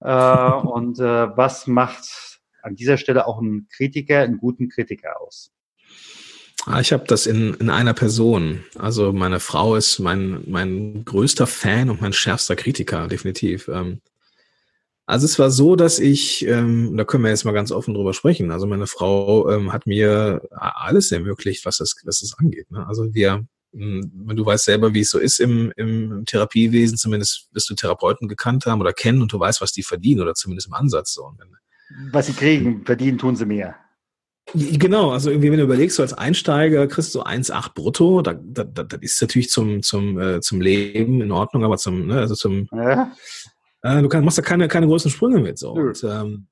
Äh, 0.00 0.52
und 0.52 1.00
äh, 1.00 1.36
was 1.36 1.66
macht 1.66 2.40
an 2.62 2.76
dieser 2.76 2.98
Stelle 2.98 3.26
auch 3.26 3.40
einen 3.40 3.68
Kritiker, 3.68 4.20
einen 4.20 4.36
guten 4.36 4.68
Kritiker 4.68 5.18
aus? 5.22 5.50
Ah, 6.66 6.80
ich 6.80 6.92
habe 6.92 7.04
das 7.06 7.26
in, 7.26 7.54
in 7.54 7.70
einer 7.70 7.94
Person. 7.94 8.64
Also 8.78 9.12
meine 9.12 9.40
Frau 9.40 9.76
ist 9.76 9.98
mein, 9.98 10.42
mein 10.46 11.04
größter 11.04 11.46
Fan 11.46 11.88
und 11.88 12.00
mein 12.00 12.12
schärfster 12.12 12.56
Kritiker, 12.56 13.08
definitiv. 13.08 13.68
Ähm, 13.68 14.00
also 15.06 15.24
es 15.24 15.38
war 15.38 15.50
so, 15.50 15.74
dass 15.74 15.98
ich, 15.98 16.46
ähm, 16.46 16.96
da 16.96 17.04
können 17.04 17.24
wir 17.24 17.30
jetzt 17.30 17.44
mal 17.44 17.52
ganz 17.52 17.72
offen 17.72 17.94
drüber 17.94 18.14
sprechen. 18.14 18.50
Also 18.50 18.66
meine 18.66 18.86
Frau 18.86 19.50
ähm, 19.50 19.72
hat 19.72 19.86
mir 19.86 20.42
alles 20.52 21.10
ermöglicht, 21.10 21.64
was 21.64 21.78
das, 21.78 21.96
was 22.04 22.20
das 22.20 22.36
angeht. 22.38 22.70
Ne? 22.70 22.86
Also 22.86 23.12
wir, 23.12 23.44
hm, 23.72 24.28
du 24.36 24.46
weißt 24.46 24.66
selber, 24.66 24.94
wie 24.94 25.00
es 25.00 25.10
so 25.10 25.18
ist 25.18 25.40
im, 25.40 25.72
im 25.76 26.24
Therapiewesen, 26.26 26.96
zumindest 26.96 27.48
wirst 27.52 27.70
du 27.70 27.74
Therapeuten 27.74 28.28
gekannt 28.28 28.66
haben 28.66 28.80
oder 28.80 28.92
kennen 28.92 29.22
und 29.22 29.32
du 29.32 29.40
weißt, 29.40 29.60
was 29.60 29.72
die 29.72 29.82
verdienen 29.82 30.20
oder 30.20 30.34
zumindest 30.34 30.68
im 30.68 30.74
Ansatz 30.74 31.14
so. 31.14 31.32
Was 32.12 32.26
sie 32.26 32.34
kriegen, 32.34 32.84
verdienen 32.84 33.18
tun 33.18 33.34
sie 33.34 33.46
mehr. 33.46 33.74
Genau, 34.54 35.10
also 35.10 35.30
irgendwie, 35.30 35.50
wenn 35.50 35.58
du 35.58 35.64
überlegst, 35.64 35.96
so 35.96 36.02
als 36.02 36.12
Einsteiger 36.12 36.86
kriegst 36.86 37.14
du 37.14 37.22
1,8 37.22 37.74
brutto, 37.74 38.22
da, 38.22 38.34
da, 38.34 38.64
da, 38.64 38.82
das 38.82 39.00
ist 39.00 39.20
natürlich 39.20 39.50
zum, 39.50 39.82
zum, 39.82 40.18
äh, 40.18 40.40
zum 40.40 40.60
Leben 40.60 41.20
in 41.20 41.30
Ordnung, 41.30 41.64
aber 41.64 41.76
zum, 41.78 42.06
ne, 42.06 42.18
also 42.18 42.34
zum, 42.34 42.68
ja. 42.72 43.12
äh, 43.82 44.02
du 44.02 44.08
kann, 44.08 44.24
machst 44.24 44.38
da 44.38 44.42
keine, 44.42 44.68
keine 44.68 44.86
großen 44.86 45.10
Sprünge 45.10 45.40
mit, 45.40 45.58
so. 45.58 45.72
Und, 45.72 46.04
ähm, 46.04 46.46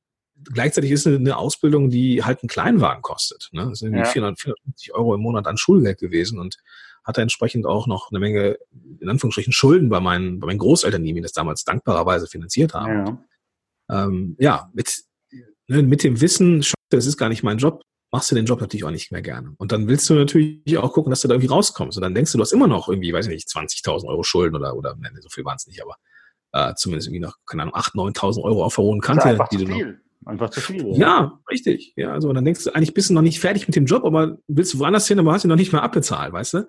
gleichzeitig 0.52 0.93
ist 0.93 1.07
eine, 1.07 1.17
eine 1.17 1.37
Ausbildung, 1.37 1.90
die 1.90 2.23
halt 2.23 2.43
einen 2.43 2.49
Kleinwagen 2.49 3.02
kostet, 3.02 3.49
ne, 3.52 3.67
das 3.69 3.81
sind 3.81 3.95
ja. 3.95 4.05
400, 4.05 4.38
450 4.38 4.95
Euro 4.95 5.14
im 5.14 5.21
Monat 5.21 5.47
an 5.47 5.57
Schulgeld 5.57 5.99
gewesen 5.99 6.38
und 6.38 6.59
hatte 7.05 7.23
entsprechend 7.23 7.67
auch 7.67 7.87
noch 7.87 8.11
eine 8.11 8.21
Menge, 8.21 8.59
in 9.00 9.09
Anführungsstrichen, 9.09 9.52
Schulden 9.52 9.88
bei 9.88 9.99
meinen, 9.99 10.40
bei 10.40 10.47
meinen 10.47 10.59
Großeltern, 10.59 11.02
die 11.02 11.14
mir 11.14 11.23
das 11.23 11.33
damals 11.33 11.64
dankbarerweise 11.64 12.26
finanziert 12.26 12.75
haben. 12.75 13.19
Ja, 13.88 14.05
ähm, 14.05 14.37
ja 14.38 14.71
mit, 14.75 15.05
ne, 15.69 15.83
mit 15.83 16.05
dem 16.05 16.21
Wissen, 16.21 16.62
das 16.90 17.07
ist 17.07 17.16
gar 17.16 17.28
nicht 17.28 17.42
mein 17.42 17.59
Job, 17.59 17.83
machst 18.11 18.30
du 18.30 18.35
den 18.35 18.47
Job 18.47 18.61
natürlich 18.61 18.85
auch 18.85 18.90
nicht 18.90 19.12
mehr 19.12 19.23
gerne. 19.23 19.54
Und 19.59 19.73
dann 19.73 19.88
willst 19.88 20.09
du 20.09 20.14
natürlich 20.14 20.78
auch 20.78 20.92
gucken, 20.92 21.11
dass 21.11 21.21
du 21.21 21.28
da 21.28 21.35
irgendwie 21.35 21.52
rauskommst. 21.52 21.99
Und 21.99 22.02
dann 22.02 22.14
denkst 22.14 22.33
du, 22.33 22.38
du 22.38 22.42
hast 22.42 22.52
immer 22.52 22.66
noch 22.66 22.88
irgendwie, 22.88 23.12
weiß 23.12 23.26
ich 23.26 23.33
nicht, 23.33 23.49
20.000 23.49 24.07
Euro 24.07 24.23
Schulden 24.23 24.57
oder, 24.57 24.76
oder, 24.76 24.97
ne, 24.97 25.11
so 25.21 25.28
viel 25.28 25.45
waren 25.45 25.57
es 25.57 25.66
nicht, 25.66 25.83
aber 25.83 25.97
äh, 26.52 26.75
zumindest 26.75 27.09
irgendwie 27.09 27.21
noch, 27.21 27.37
keine 27.47 27.62
Ahnung, 27.62 27.75
8.000, 27.75 28.16
9.000 28.16 28.42
Euro 28.42 28.64
auf 28.64 28.76
der 28.76 28.85
hohen 28.85 29.00
Kante. 29.00 29.38
die 29.52 29.57
du 29.59 29.64
noch, 29.66 29.95
Einfach 30.25 30.50
zu 30.50 30.61
viel. 30.61 30.87
Ja, 30.88 30.97
ja 30.97 31.40
richtig. 31.50 31.92
Ja, 31.97 32.12
also 32.12 32.33
dann 32.33 32.45
denkst 32.45 32.64
du, 32.64 32.75
eigentlich 32.75 32.92
bist 32.92 33.09
du 33.09 33.14
noch 33.14 33.23
nicht 33.23 33.40
fertig 33.40 33.66
mit 33.66 33.76
dem 33.76 33.87
Job, 33.87 34.04
aber 34.04 34.37
willst 34.47 34.75
du 34.75 34.78
woanders 34.78 35.07
hin, 35.07 35.18
aber 35.18 35.33
hast 35.33 35.45
ihn 35.45 35.49
noch 35.49 35.57
nicht 35.57 35.73
mal 35.73 35.80
abbezahlt, 35.80 36.33
weißt 36.33 36.54
du? 36.54 36.68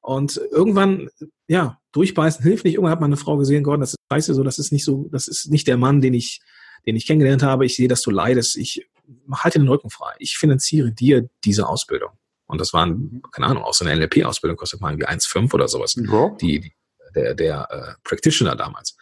Und 0.00 0.40
irgendwann, 0.52 1.08
ja, 1.48 1.78
durchbeißen 1.92 2.42
hilft 2.42 2.64
nicht. 2.64 2.74
Irgendwann 2.74 2.92
hat 2.92 3.00
meine 3.00 3.16
Frau 3.16 3.36
gesehen, 3.36 3.64
Gordon, 3.64 3.80
das 3.80 3.90
ist 3.90 3.98
scheiße, 4.12 4.34
so, 4.34 4.42
das 4.42 4.58
ist 4.58 4.72
nicht 4.72 4.84
so, 4.84 5.08
das 5.10 5.28
ist 5.28 5.50
nicht 5.50 5.66
der 5.66 5.76
Mann, 5.76 6.00
den 6.00 6.14
ich, 6.14 6.40
den 6.86 6.96
ich 6.96 7.06
kennengelernt 7.06 7.42
habe. 7.42 7.66
Ich 7.66 7.76
sehe, 7.76 7.88
dass 7.88 8.02
du 8.02 8.10
leidest. 8.10 8.56
Ich 8.56 8.86
halte 9.32 9.58
den 9.58 9.68
Rücken 9.68 9.90
frei. 9.90 10.14
Ich 10.18 10.36
finanziere 10.36 10.92
dir 10.92 11.28
diese 11.44 11.68
Ausbildung. 11.68 12.10
Und 12.46 12.60
das 12.60 12.72
waren, 12.72 13.22
keine 13.32 13.46
Ahnung, 13.46 13.64
auch 13.64 13.74
so 13.74 13.84
eine 13.84 13.96
NLP-Ausbildung 13.96 14.56
kostet 14.56 14.80
mal 14.80 14.90
irgendwie 14.90 15.08
1,5 15.08 15.52
oder 15.54 15.68
sowas. 15.68 15.94
Ja. 15.96 16.30
Die, 16.40 16.60
die, 16.60 16.72
der, 17.14 17.34
der 17.34 17.68
äh, 17.70 17.94
Practitioner 18.04 18.56
damals. 18.56 18.96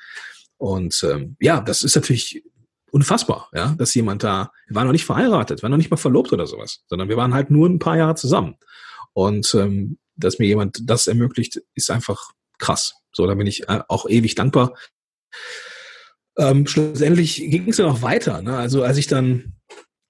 Und 0.59 1.03
ähm, 1.11 1.37
ja, 1.41 1.61
das 1.61 1.83
ist 1.83 1.97
natürlich 1.97 2.43
unfassbar, 2.93 3.49
ja, 3.53 3.75
dass 3.79 3.95
jemand 3.95 4.23
da, 4.23 4.53
wir 4.67 4.77
waren 4.77 4.87
noch 4.87 4.93
nicht 4.93 5.07
verheiratet, 5.07 5.63
waren 5.63 5.71
noch 5.71 5.79
nicht 5.79 5.91
mal 5.91 5.97
verlobt 5.97 6.33
oder 6.33 6.47
sowas, 6.47 6.85
sondern 6.89 7.09
wir 7.09 7.17
waren 7.17 7.35
halt 7.35 7.51
nur 7.51 7.69
ein 7.69 7.79
paar 7.79 7.97
Jahre 7.97 8.15
zusammen. 8.15 8.57
Und 9.15 9.53
ähm, 9.55 9.99
dass 10.15 10.39
mir 10.39 10.47
jemand 10.47 10.79
das 10.85 11.07
ermöglicht, 11.07 11.61
ist 11.75 11.91
einfach 11.91 12.31
krass. 12.59 12.95
So, 13.13 13.27
da 13.27 13.35
bin 13.35 13.47
ich 13.47 13.69
äh, 13.69 13.81
auch 13.89 14.09
ewig 14.09 14.35
dankbar. 14.35 14.77
Ähm, 16.39 16.67
schlussendlich 16.67 17.37
ging 17.37 17.69
es 17.69 17.77
dann 17.77 17.87
auch 17.87 18.03
weiter. 18.03 18.41
Ne? 18.43 18.57
Also 18.57 18.83
als 18.83 18.99
ich 18.99 19.07
dann 19.07 19.55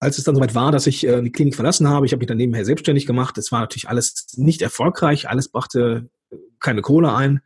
als 0.03 0.19
es 0.19 0.25
dann 0.25 0.35
soweit 0.35 0.57
war, 0.57 0.73
dass 0.73 0.89
ich 0.89 1.07
äh, 1.07 1.23
die 1.23 1.31
Klinik 1.31 1.55
verlassen 1.55 1.89
habe, 1.89 2.05
ich 2.05 2.13
habe 2.13 2.19
mich 2.19 2.27
dann 2.27 2.37
nebenher 2.37 2.65
selbstständig 2.65 3.07
gemacht. 3.07 3.39
Es 3.39 3.53
war 3.53 3.61
natürlich 3.61 3.89
alles 3.89 4.27
nicht 4.37 4.61
erfolgreich, 4.61 5.29
alles 5.29 5.49
brachte 5.49 6.11
keine 6.59 6.83
Kohle 6.83 7.15
ein. 7.15 7.41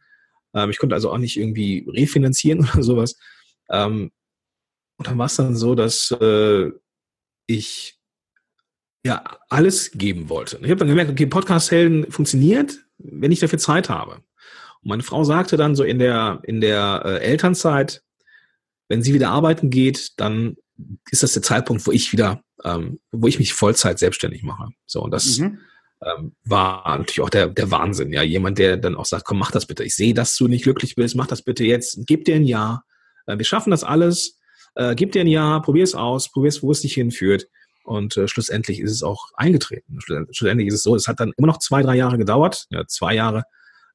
Ähm, 0.55 0.71
ich 0.71 0.79
konnte 0.79 0.95
also 0.95 1.13
auch 1.13 1.19
nicht 1.19 1.37
irgendwie 1.37 1.87
refinanzieren 1.87 2.61
oder 2.73 2.83
sowas. 2.83 3.19
Ähm, 3.69 4.11
und 4.97 5.07
dann 5.07 5.19
war 5.19 5.27
es 5.27 5.37
dann 5.37 5.55
so, 5.55 5.75
dass 5.75 6.11
äh, 6.13 6.71
ich 7.47 8.01
ja 9.05 9.23
alles 9.51 9.91
geben 9.91 10.31
wollte. 10.31 10.57
Ich 10.63 10.71
habe 10.71 10.77
dann 10.77 10.89
gemerkt, 10.89 11.11
okay, 11.11 11.27
Podcast-Helden 11.27 12.11
funktioniert, 12.11 12.79
wenn 12.97 13.33
ich 13.33 13.41
dafür 13.41 13.59
Zeit 13.59 13.91
habe. 13.91 14.23
Und 14.81 14.89
meine 14.89 15.03
Frau 15.03 15.25
sagte 15.25 15.59
dann 15.59 15.77
so 15.77 15.85
in 15.85 15.99
der 15.99 16.41
in 16.45 16.63
der 16.63 17.03
äh, 17.05 17.19
Elternzeit, 17.19 18.03
wenn 18.89 19.03
sie 19.03 19.13
wieder 19.13 19.29
arbeiten 19.29 19.69
geht, 19.69 20.19
dann 20.19 20.57
ist 21.11 21.23
das 21.23 21.35
der 21.35 21.43
Zeitpunkt, 21.43 21.87
wo 21.87 21.93
ich 21.93 22.13
wieder 22.13 22.43
ähm, 22.67 22.99
wo 23.13 23.29
ich 23.29 23.39
mich 23.39 23.55
Vollzeit 23.55 23.99
selbstständig 23.99 24.43
mache. 24.43 24.69
So, 24.87 25.03
und 25.03 25.13
das 25.13 25.39
mhm. 25.39 25.61
ähm, 26.05 26.35
war 26.45 26.99
natürlich 26.99 27.21
auch 27.21 27.31
der, 27.31 27.47
der 27.47 27.71
Wahnsinn. 27.71 28.13
Ja, 28.13 28.23
jemand, 28.23 28.59
der 28.59 28.77
dann 28.77 28.97
auch 28.97 29.07
sagt, 29.07 29.25
komm, 29.25 29.39
mach 29.39 29.53
das 29.53 29.67
bitte. 29.67 29.85
Ich 29.85 29.95
sehe, 29.95 30.15
dass 30.15 30.37
du 30.37 30.49
nicht 30.49 30.65
glücklich 30.65 30.97
bist, 30.97 31.15
mach 31.15 31.29
das 31.29 31.43
bitte 31.43 31.65
jetzt, 31.65 32.01
gib 32.07 32.25
dir 32.25 32.35
ein 32.35 32.45
Ja. 32.45 32.83
Äh, 33.27 33.39
wir 33.39 33.45
schaffen 33.45 33.71
das 33.71 33.85
alles. 33.85 34.41
Äh, 34.75 34.97
gib 34.97 35.13
dir 35.13 35.21
ein 35.21 35.29
Ja, 35.29 35.61
probier 35.61 35.85
es 35.85 35.95
aus, 35.95 36.31
probier 36.31 36.49
es, 36.49 36.63
wo 36.63 36.73
es 36.73 36.81
dich 36.81 36.95
hinführt. 36.95 37.47
Und 37.85 38.17
äh, 38.17 38.27
schlussendlich 38.27 38.81
ist 38.81 38.91
es 38.91 39.05
auch 39.05 39.29
eingetreten. 39.37 40.01
Schlussendlich 40.01 40.67
ist 40.67 40.75
es 40.75 40.83
so, 40.83 40.97
es 40.97 41.07
hat 41.07 41.21
dann 41.21 41.33
immer 41.37 41.47
noch 41.47 41.59
zwei, 41.59 41.83
drei 41.83 41.95
Jahre 41.95 42.19
gedauert, 42.19 42.67
ja, 42.71 42.85
zwei 42.89 43.15
Jahre, 43.15 43.45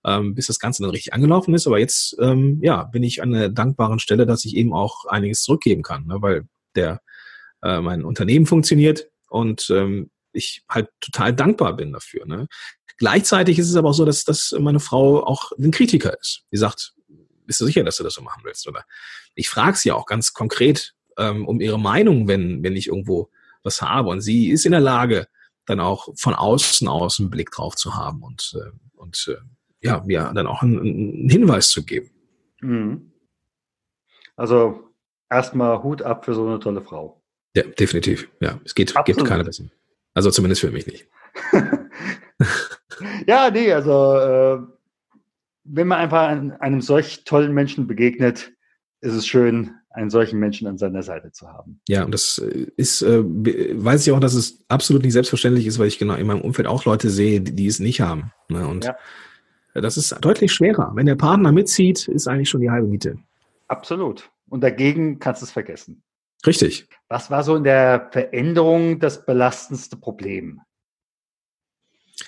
ähm, 0.06 0.34
bis 0.34 0.48
das 0.48 0.60
Ganze 0.60 0.82
dann 0.82 0.92
richtig 0.92 1.14
angelaufen 1.14 1.54
ist. 1.54 1.68
Aber 1.68 1.78
jetzt, 1.78 2.16
ähm, 2.22 2.60
ja, 2.64 2.86
bin 2.86 3.04
ich 3.04 3.22
an 3.22 3.32
der 3.32 3.50
dankbaren 3.50 4.00
Stelle, 4.00 4.26
dass 4.26 4.46
ich 4.46 4.56
eben 4.56 4.72
auch 4.72 5.04
einiges 5.08 5.44
zurückgeben 5.44 5.84
kann, 5.84 6.06
ne? 6.06 6.22
weil 6.22 6.48
der 6.76 7.02
äh, 7.64 7.82
mein 7.82 8.04
Unternehmen 8.04 8.46
funktioniert 8.46 9.10
und 9.30 9.70
ähm, 9.70 10.10
ich 10.34 10.64
halt 10.70 10.90
total 11.00 11.34
dankbar 11.34 11.76
bin 11.76 11.92
dafür. 11.92 12.26
Ne? 12.26 12.48
Gleichzeitig 12.98 13.60
ist 13.60 13.70
es 13.70 13.76
aber 13.76 13.90
auch 13.90 13.94
so, 13.94 14.06
dass, 14.06 14.24
dass 14.24 14.56
meine 14.60 14.80
Frau 14.80 15.26
auch 15.26 15.52
ein 15.58 15.72
Kritiker 15.72 16.18
ist. 16.20 16.44
Die 16.52 16.58
sagt, 16.58 16.94
bist 17.46 17.60
du 17.60 17.66
sicher, 17.66 17.84
dass 17.84 17.98
du 17.98 18.04
das 18.04 18.14
so 18.14 18.22
machen 18.22 18.44
willst? 18.44 18.68
Oder 18.68 18.86
ich 19.36 19.50
frage 19.50 19.78
sie 19.78 19.92
auch 19.92 20.06
ganz 20.06 20.34
konkret 20.34 20.94
ähm, 21.18 21.48
um 21.48 21.60
ihre 21.60 21.80
Meinung, 21.80 22.28
wenn, 22.28 22.64
wenn 22.64 22.76
ich 22.76 22.88
irgendwo 22.88 23.30
was 23.64 23.82
habe. 23.82 24.10
Und 24.10 24.22
sie 24.22 24.50
ist 24.50 24.66
in 24.66 24.72
der 24.72 24.82
Lage, 24.82 25.28
dann 25.66 25.80
auch 25.80 26.10
von 26.16 26.34
außen 26.34 26.88
aus 26.88 27.20
einen 27.20 27.30
Blick 27.30 27.52
drauf 27.52 27.76
zu 27.76 27.96
haben 27.96 28.24
und, 28.24 28.56
äh, 28.56 28.72
und 28.96 29.28
äh, 29.30 29.42
ja, 29.86 30.04
mir 30.06 30.32
dann 30.34 30.48
auch 30.48 30.62
einen, 30.62 30.80
einen 30.80 31.30
Hinweis 31.30 31.70
zu 31.70 31.84
geben. 31.84 32.12
Mhm. 32.62 33.12
Also 34.36 34.92
erstmal 35.30 35.84
Hut 35.84 36.02
ab 36.02 36.26
für 36.26 36.34
so 36.34 36.46
eine 36.48 36.60
tolle 36.60 36.82
Frau. 36.82 37.21
Ja, 37.56 37.64
definitiv. 37.64 38.30
Ja, 38.40 38.60
es 38.64 38.76
geht, 38.76 38.94
gibt 39.06 39.26
keine 39.26 39.44
besseren. 39.44 39.72
Also 40.14 40.32
zumindest 40.32 40.62
für 40.62 40.72
mich 40.72 40.88
nicht. 40.88 41.08
ja, 43.28 43.50
nee, 43.50 43.72
also 43.74 44.16
äh, 44.16 44.60
wenn 45.64 45.88
man 45.88 46.00
einfach 46.00 46.28
einem 46.60 46.82
solch 46.82 47.24
tollen 47.24 47.54
Menschen 47.54 47.88
begegnet, 47.88 48.52
ist 49.02 49.14
es 49.14 49.28
schön, 49.28 49.76
einen 49.90 50.10
solchen 50.10 50.40
Menschen 50.40 50.68
an 50.68 50.78
seiner 50.78 51.04
Seite 51.04 51.32
zu 51.32 51.48
haben. 51.48 51.82
Ja, 51.88 52.06
und 52.06 52.14
das 52.14 52.38
äh, 52.38 52.68
ist, 52.78 53.02
äh, 53.02 53.24
weiß 53.24 54.06
ich 54.06 54.14
auch, 54.14 54.20
dass 54.20 54.34
es 54.34 54.64
absolut 54.70 55.04
nicht 55.04 55.14
selbstverständlich 55.14 55.68
ist, 55.68 55.80
weil 55.80 55.88
ich 55.88 56.00
genau 56.00 56.16
in 56.16 56.28
meinem 56.28 56.42
Umfeld 56.42 56.68
auch 56.68 56.86
Leute 56.86 57.10
sehe, 57.10 57.42
die, 57.42 57.54
die 57.54 57.68
es 57.68 57.80
nicht 57.80 58.02
haben. 58.02 58.32
Ne? 58.48 58.66
Und 58.68 58.86
ja. 58.86 58.96
das 59.74 59.98
ist 59.98 60.16
deutlich 60.22 60.54
schwerer. 60.54 60.92
Wenn 60.96 61.06
der 61.06 61.16
Partner 61.16 61.52
mitzieht, 61.52 62.08
ist 62.08 62.28
eigentlich 62.28 62.50
schon 62.50 62.62
die 62.62 62.70
halbe 62.70 62.88
Miete. 62.88 63.18
Absolut. 63.68 64.30
Und 64.50 64.62
dagegen 64.62 65.20
kannst 65.20 65.42
du 65.42 65.46
es 65.46 65.52
vergessen. 65.52 66.04
Richtig. 66.46 66.88
Was 67.08 67.30
war 67.30 67.44
so 67.44 67.56
in 67.56 67.64
der 67.64 68.10
Veränderung 68.12 69.00
das 69.00 69.26
belastendste 69.26 69.98
Problem? 69.98 70.62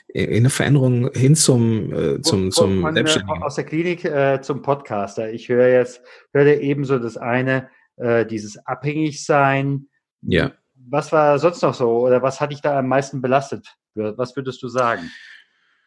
In 0.08 0.43
der 0.43 0.51
Veränderung 0.51 1.12
hin 1.13 1.36
zum, 1.36 1.93
äh, 1.93 2.22
zum, 2.22 2.51
zum 2.51 2.82
von, 2.82 2.93
Selbstständigen. 2.93 3.43
Aus 3.43 3.55
der 3.55 3.63
Klinik 3.63 4.05
äh, 4.05 4.41
zum 4.41 4.62
Podcaster. 4.62 5.32
Ich 5.32 5.50
höre 5.50 5.70
jetzt, 5.70 6.01
höre 6.34 6.60
ebenso 6.62 7.00
das 7.00 7.17
eine, 7.17 7.70
äh, 7.98 8.25
dieses 8.25 8.58
Abhängigsein. 8.65 9.88
Ja. 10.22 10.51
Was 10.89 11.12
war 11.12 11.39
sonst 11.39 11.62
noch 11.62 11.74
so 11.74 12.05
oder 12.05 12.22
was 12.22 12.41
hat 12.41 12.51
dich 12.51 12.62
da 12.62 12.77
am 12.79 12.88
meisten 12.88 13.22
belastet? 13.22 13.75
Was 13.96 14.36
würdest 14.36 14.62
du 14.62 14.67
sagen? 14.67 15.10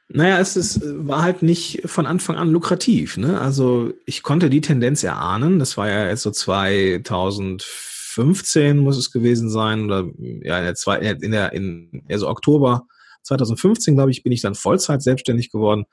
Naja, 0.08 0.38
es 0.38 0.56
ist, 0.56 0.80
war 0.84 1.22
halt 1.22 1.42
nicht 1.42 1.82
von 1.84 2.06
Anfang 2.06 2.36
an 2.36 2.50
lukrativ. 2.50 3.16
Ne? 3.16 3.40
Also 3.40 3.92
ich 4.06 4.22
konnte 4.22 4.48
die 4.50 4.60
Tendenz 4.60 5.02
erahnen. 5.02 5.58
Das 5.58 5.76
war 5.76 5.88
ja 5.88 6.08
jetzt 6.08 6.22
so 6.22 6.30
2004 6.30 7.95
2015 8.16 8.78
muss 8.78 8.96
es 8.96 9.10
gewesen 9.10 9.50
sein, 9.50 9.84
oder 9.84 10.08
ja, 10.18 10.58
in 10.58 10.64
der, 10.64 10.74
zwei, 10.74 10.98
in 10.98 11.30
der, 11.30 11.52
in, 11.52 12.02
also 12.08 12.28
Oktober 12.28 12.86
2015, 13.22 13.94
glaube 13.94 14.10
ich, 14.10 14.22
bin 14.22 14.32
ich 14.32 14.40
dann 14.40 14.54
Vollzeit 14.54 15.02
selbstständig 15.02 15.50
geworden. 15.50 15.84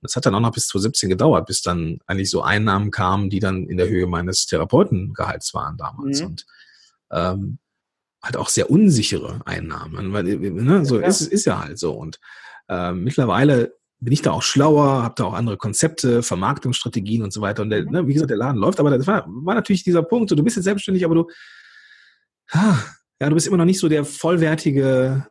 Das 0.00 0.16
hat 0.16 0.26
dann 0.26 0.34
auch 0.34 0.40
noch 0.40 0.52
bis 0.52 0.68
2017 0.68 1.08
gedauert, 1.08 1.46
bis 1.46 1.62
dann 1.62 1.98
eigentlich 2.06 2.30
so 2.30 2.42
Einnahmen 2.42 2.90
kamen, 2.90 3.30
die 3.30 3.40
dann 3.40 3.66
in 3.66 3.78
der 3.78 3.88
Höhe 3.88 4.06
meines 4.06 4.46
Therapeutengehalts 4.46 5.54
waren 5.54 5.76
damals. 5.76 6.20
Mhm. 6.20 6.26
Und 6.26 6.46
ähm, 7.10 7.58
halt 8.22 8.36
auch 8.36 8.48
sehr 8.48 8.70
unsichere 8.70 9.40
Einnahmen. 9.46 10.12
Weil, 10.12 10.24
ne, 10.24 10.84
so 10.84 11.00
ja. 11.00 11.06
ist, 11.06 11.22
ist 11.22 11.46
ja 11.46 11.62
halt 11.64 11.78
so. 11.78 11.92
Und 11.92 12.20
äh, 12.68 12.92
mittlerweile 12.92 13.74
bin 14.00 14.12
ich 14.12 14.22
da 14.22 14.32
auch 14.32 14.42
schlauer, 14.42 15.02
habe 15.02 15.14
da 15.16 15.24
auch 15.24 15.34
andere 15.34 15.56
Konzepte, 15.56 16.22
Vermarktungsstrategien 16.22 17.22
und 17.22 17.32
so 17.32 17.40
weiter. 17.40 17.62
Und 17.62 17.70
der, 17.70 17.84
mhm. 17.84 17.90
ne, 17.90 18.06
wie 18.06 18.12
gesagt, 18.12 18.30
der 18.30 18.36
Laden 18.36 18.60
läuft, 18.60 18.78
aber 18.78 18.96
das 18.96 19.06
war, 19.06 19.24
war 19.26 19.54
natürlich 19.54 19.84
dieser 19.84 20.02
Punkt, 20.02 20.28
so, 20.28 20.36
du 20.36 20.44
bist 20.44 20.56
jetzt 20.56 20.64
selbstständig, 20.64 21.04
aber 21.04 21.14
du, 21.14 21.26
ja, 22.52 23.28
du 23.28 23.34
bist 23.34 23.46
immer 23.46 23.56
noch 23.56 23.64
nicht 23.64 23.80
so 23.80 23.88
der 23.88 24.04
vollwertige 24.04 25.26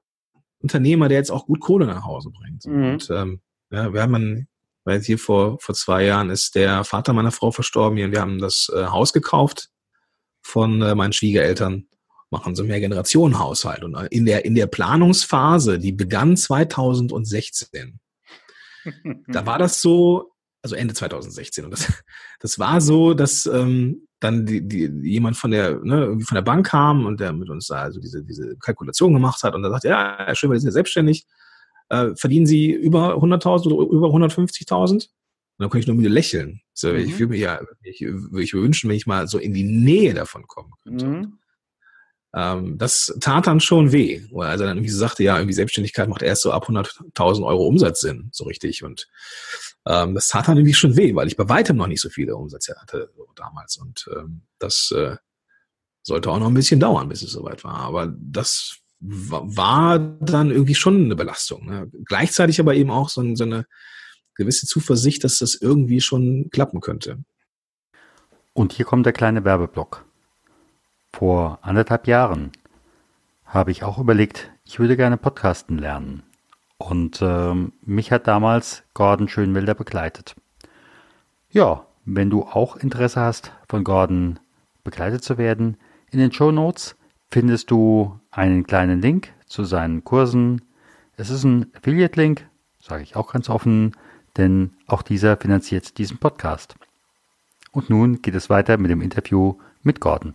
Unternehmer, 0.60 1.10
der 1.10 1.18
jetzt 1.18 1.32
auch 1.32 1.46
gut 1.46 1.60
Kohle 1.60 1.86
nach 1.86 2.06
Hause 2.06 2.30
bringt. 2.32 2.66
Mhm. 2.66 2.94
Und 2.94 3.10
ähm, 3.12 3.42
ja, 3.72 3.94
wir 3.94 4.02
haben 4.02 4.16
einen, 4.16 4.48
weil 4.86 5.02
hier 5.02 5.20
vor, 5.20 5.60
vor 5.60 5.76
zwei 5.76 6.06
Jahren 6.06 6.30
ist 6.30 6.56
der 6.56 6.84
Vater 6.84 7.14
meiner 7.14 7.32
Frau 7.32 7.52
verstorben 7.52 7.98
hier 7.98 8.08
und 8.08 8.14
wir 8.14 8.22
haben 8.22 8.40
das 8.40 8.72
äh, 8.74 8.86
Haus 8.86 9.14
gekauft 9.14 9.70
von 10.42 10.82
äh, 10.82 10.96
meinen 10.96 11.14
Schwiegereltern 11.14 11.88
machen 12.34 12.56
so 12.56 12.64
mehr 12.64 12.80
Generationenhaushalt. 12.82 13.84
Und 13.84 13.96
in 14.10 14.26
der, 14.26 14.44
in 14.44 14.56
der 14.56 14.68
Planungsphase, 14.68 15.80
die 15.80 15.92
begann 15.94 16.36
2016, 16.36 18.00
da 19.28 19.46
war 19.46 19.60
das 19.60 19.82
so, 19.82 20.32
also 20.62 20.76
Ende 20.76 20.94
2016. 20.94 21.64
Und 21.64 21.72
das, 21.72 21.94
das 22.40 22.60
war 22.60 22.82
so, 22.82 23.14
dass 23.14 23.46
ähm, 23.46 24.08
dann 24.24 24.46
die, 24.46 24.68
die, 24.68 24.90
jemand 25.04 25.36
von 25.38 25.52
der, 25.52 25.80
ne, 25.84 26.18
von 26.22 26.36
der 26.36 26.42
Bank 26.42 26.68
kam 26.68 27.06
und 27.06 27.20
der 27.20 27.34
mit 27.34 27.50
uns 27.50 27.68
da 27.68 27.82
also 27.82 28.00
diese, 28.00 28.24
diese 28.24 28.56
Kalkulation 28.58 29.14
gemacht 29.14 29.44
hat 29.44 29.54
und 29.56 29.64
da 29.64 29.70
sagt, 29.70 29.84
ja, 29.84 30.18
Herr 30.18 30.36
Schön, 30.36 30.52
wir 30.52 30.60
sind 30.60 30.68
ja 30.68 30.72
selbstständig. 30.72 31.26
Äh, 31.90 32.16
verdienen 32.16 32.46
Sie 32.46 32.72
über 32.72 33.16
100.000 33.16 33.72
oder 33.72 33.92
über 33.92 34.08
150.000? 34.08 34.94
Und 34.94 35.10
dann 35.58 35.70
kann 35.70 35.82
ich 35.82 35.88
nur 35.88 36.00
wieder 36.00 36.10
lächeln. 36.10 36.62
So, 36.74 36.90
mhm. 36.90 37.00
Ich 37.00 37.20
würde 37.20 37.34
mir 37.34 37.40
ja, 37.40 37.62
ich, 37.82 38.02
ich 38.02 38.54
wünschen, 38.54 38.90
wenn 38.90 38.98
ich 38.98 39.06
mal 39.06 39.28
so 39.28 39.38
in 39.38 39.54
die 39.54 39.64
Nähe 39.64 40.14
davon 40.14 40.48
kommen 40.48 40.72
könnte. 40.84 41.06
Mhm. 41.06 41.40
Ähm, 42.36 42.78
das 42.78 43.14
tat 43.20 43.48
dann 43.48 43.60
schon 43.60 43.92
weh, 43.92 44.24
weil 44.32 44.50
er 44.50 44.58
dann 44.58 44.78
irgendwie 44.78 44.90
sagte, 44.90 45.24
ja, 45.24 45.38
irgendwie 45.38 45.54
Selbstständigkeit 45.54 46.10
macht 46.10 46.24
erst 46.24 46.42
so 46.42 46.52
ab 46.52 46.68
100.000 46.68 47.46
Euro 47.46 47.68
Umsatz 47.68 48.02
Sinn, 48.02 48.30
so 48.32 48.46
richtig. 48.46 48.84
Und 48.84 49.08
ähm, 49.86 50.16
das 50.16 50.28
tat 50.28 50.48
dann 50.48 50.58
irgendwie 50.58 50.74
schon 50.74 50.98
weh, 50.98 51.14
weil 51.16 51.28
ich 51.28 51.38
bei 51.38 51.48
weitem 51.48 51.78
noch 51.78 51.88
nicht 51.88 52.02
so 52.02 52.10
viele 52.10 52.36
Umsätze 52.36 52.76
hatte 52.82 53.12
so 53.16 53.28
damals. 53.36 53.78
Und 53.78 54.10
ähm, 54.16 54.42
das 54.58 54.92
äh, 54.92 55.18
sollte 56.02 56.32
auch 56.32 56.40
noch 56.40 56.48
ein 56.48 56.54
bisschen 56.56 56.80
dauern, 56.80 57.10
bis 57.10 57.22
es 57.22 57.32
soweit 57.32 57.64
war. 57.64 57.80
Aber 57.80 58.14
das 58.20 58.78
war 59.00 60.00
dann 60.00 60.50
irgendwie 60.50 60.76
schon 60.76 61.06
eine 61.06 61.16
Belastung. 61.16 61.66
Ne? 61.66 61.92
Gleichzeitig 62.06 62.60
aber 62.60 62.74
eben 62.74 62.90
auch 62.90 63.10
so, 63.10 63.36
so 63.36 63.44
eine 63.44 63.66
gewisse 64.36 64.66
Zuversicht, 64.66 65.24
dass 65.24 65.38
das 65.40 65.56
irgendwie 65.56 66.02
schon 66.02 66.50
klappen 66.52 66.80
könnte. 66.80 67.24
Und 68.54 68.74
hier 68.74 68.86
kommt 68.86 69.06
der 69.06 69.14
kleine 69.14 69.44
Werbeblock. 69.44 70.06
Vor 71.14 71.60
anderthalb 71.62 72.08
Jahren 72.08 72.52
habe 73.46 73.70
ich 73.70 73.84
auch 73.84 74.00
überlegt, 74.00 74.52
ich 74.66 74.80
würde 74.80 74.98
gerne 74.98 75.16
Podcasten 75.16 75.78
lernen. 75.78 76.24
Und 76.80 77.22
äh, 77.22 77.54
mich 77.86 78.12
hat 78.12 78.28
damals 78.28 78.84
Gordon 78.96 79.30
Schönwelder 79.30 79.76
begleitet. 79.76 80.36
Ja, 81.52 81.86
wenn 82.04 82.32
du 82.32 82.44
auch 82.44 82.76
Interesse 82.76 83.22
hast, 83.22 83.54
von 83.70 83.84
Gordon 83.84 84.40
begleitet 84.84 85.24
zu 85.24 85.38
werden, 85.38 85.78
in 86.10 86.18
den 86.18 86.34
Show 86.34 86.52
Notes 86.52 86.96
findest 87.32 87.70
du 87.70 88.20
einen 88.32 88.66
kleinen 88.66 89.00
Link 89.00 89.32
zu 89.46 89.64
seinen 89.66 90.04
Kursen. 90.04 90.64
Es 91.16 91.30
ist 91.30 91.44
ein 91.44 91.68
Affiliate-Link, 91.76 92.48
sage 92.80 93.04
ich 93.04 93.16
auch 93.16 93.32
ganz 93.32 93.50
offen, 93.50 93.96
denn 94.36 94.72
auch 94.88 95.04
dieser 95.04 95.38
finanziert 95.38 96.00
diesen 96.00 96.18
Podcast. 96.18 96.76
Und 97.72 97.92
nun 97.92 98.24
geht 98.24 98.36
es 98.36 98.50
weiter 98.50 98.78
mit 98.78 98.90
dem 98.90 99.02
Interview 99.02 99.60
mit 99.84 100.00
Gordon. 100.00 100.34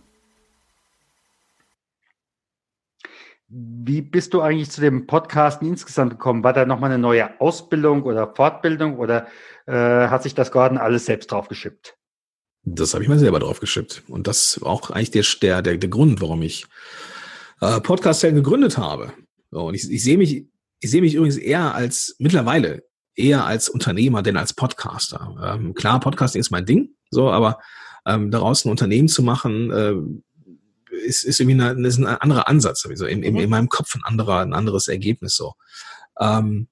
Wie 3.51 4.01
bist 4.01 4.35
du 4.35 4.41
eigentlich 4.41 4.69
zu 4.69 4.79
dem 4.79 5.07
Podcasten 5.07 5.67
insgesamt 5.67 6.11
gekommen? 6.11 6.43
War 6.43 6.53
da 6.53 6.65
nochmal 6.65 6.91
eine 6.91 7.01
neue 7.01 7.41
Ausbildung 7.41 8.03
oder 8.03 8.31
Fortbildung 8.35 8.97
oder 8.97 9.27
äh, 9.65 9.73
hat 9.73 10.21
sich 10.21 10.35
das 10.35 10.51
Gordon 10.51 10.77
alles 10.77 11.05
selbst 11.05 11.31
draufgeschippt? 11.31 11.97
Das 12.63 12.93
habe 12.93 13.03
ich 13.03 13.09
mir 13.09 13.17
selber 13.17 13.39
draufgeschippt. 13.39 14.03
Und 14.07 14.27
das 14.27 14.57
ist 14.57 14.63
auch 14.63 14.91
eigentlich 14.91 15.39
der, 15.39 15.63
der, 15.63 15.77
der 15.77 15.89
Grund, 15.89 16.21
warum 16.21 16.43
ich 16.43 16.67
äh, 17.61 17.81
Podcast 17.81 18.21
gegründet 18.21 18.77
habe. 18.77 19.13
Und 19.49 19.73
ich, 19.73 19.89
ich 19.89 20.03
sehe 20.03 20.19
mich, 20.19 20.45
ich 20.79 20.91
sehe 20.91 21.01
mich 21.01 21.15
übrigens 21.15 21.37
eher 21.37 21.73
als 21.73 22.15
mittlerweile 22.19 22.83
eher 23.15 23.45
als 23.45 23.69
Unternehmer 23.69 24.21
denn 24.21 24.37
als 24.37 24.53
Podcaster. 24.53 25.35
Ähm, 25.43 25.73
klar, 25.73 25.99
Podcasting 25.99 26.39
ist 26.39 26.51
mein 26.51 26.65
Ding, 26.65 26.95
so, 27.09 27.29
aber 27.29 27.59
ähm, 28.05 28.31
daraus 28.31 28.65
ein 28.65 28.71
Unternehmen 28.71 29.07
zu 29.07 29.23
machen, 29.23 29.71
äh, 29.71 29.95
ist, 31.05 31.23
ist 31.23 31.39
irgendwie 31.39 31.61
eine, 31.61 31.87
ist 31.87 31.97
ein 31.97 32.05
anderer 32.05 32.47
Ansatz, 32.47 32.81
sowieso. 32.81 33.05
In, 33.05 33.23
in, 33.23 33.33
mhm. 33.33 33.39
in 33.41 33.49
meinem 33.49 33.69
Kopf 33.69 33.95
ein 33.95 34.03
anderer, 34.03 34.39
ein 34.39 34.53
anderes 34.53 34.87
Ergebnis 34.87 35.35
so. 35.35 35.53
Ähm, 36.19 36.67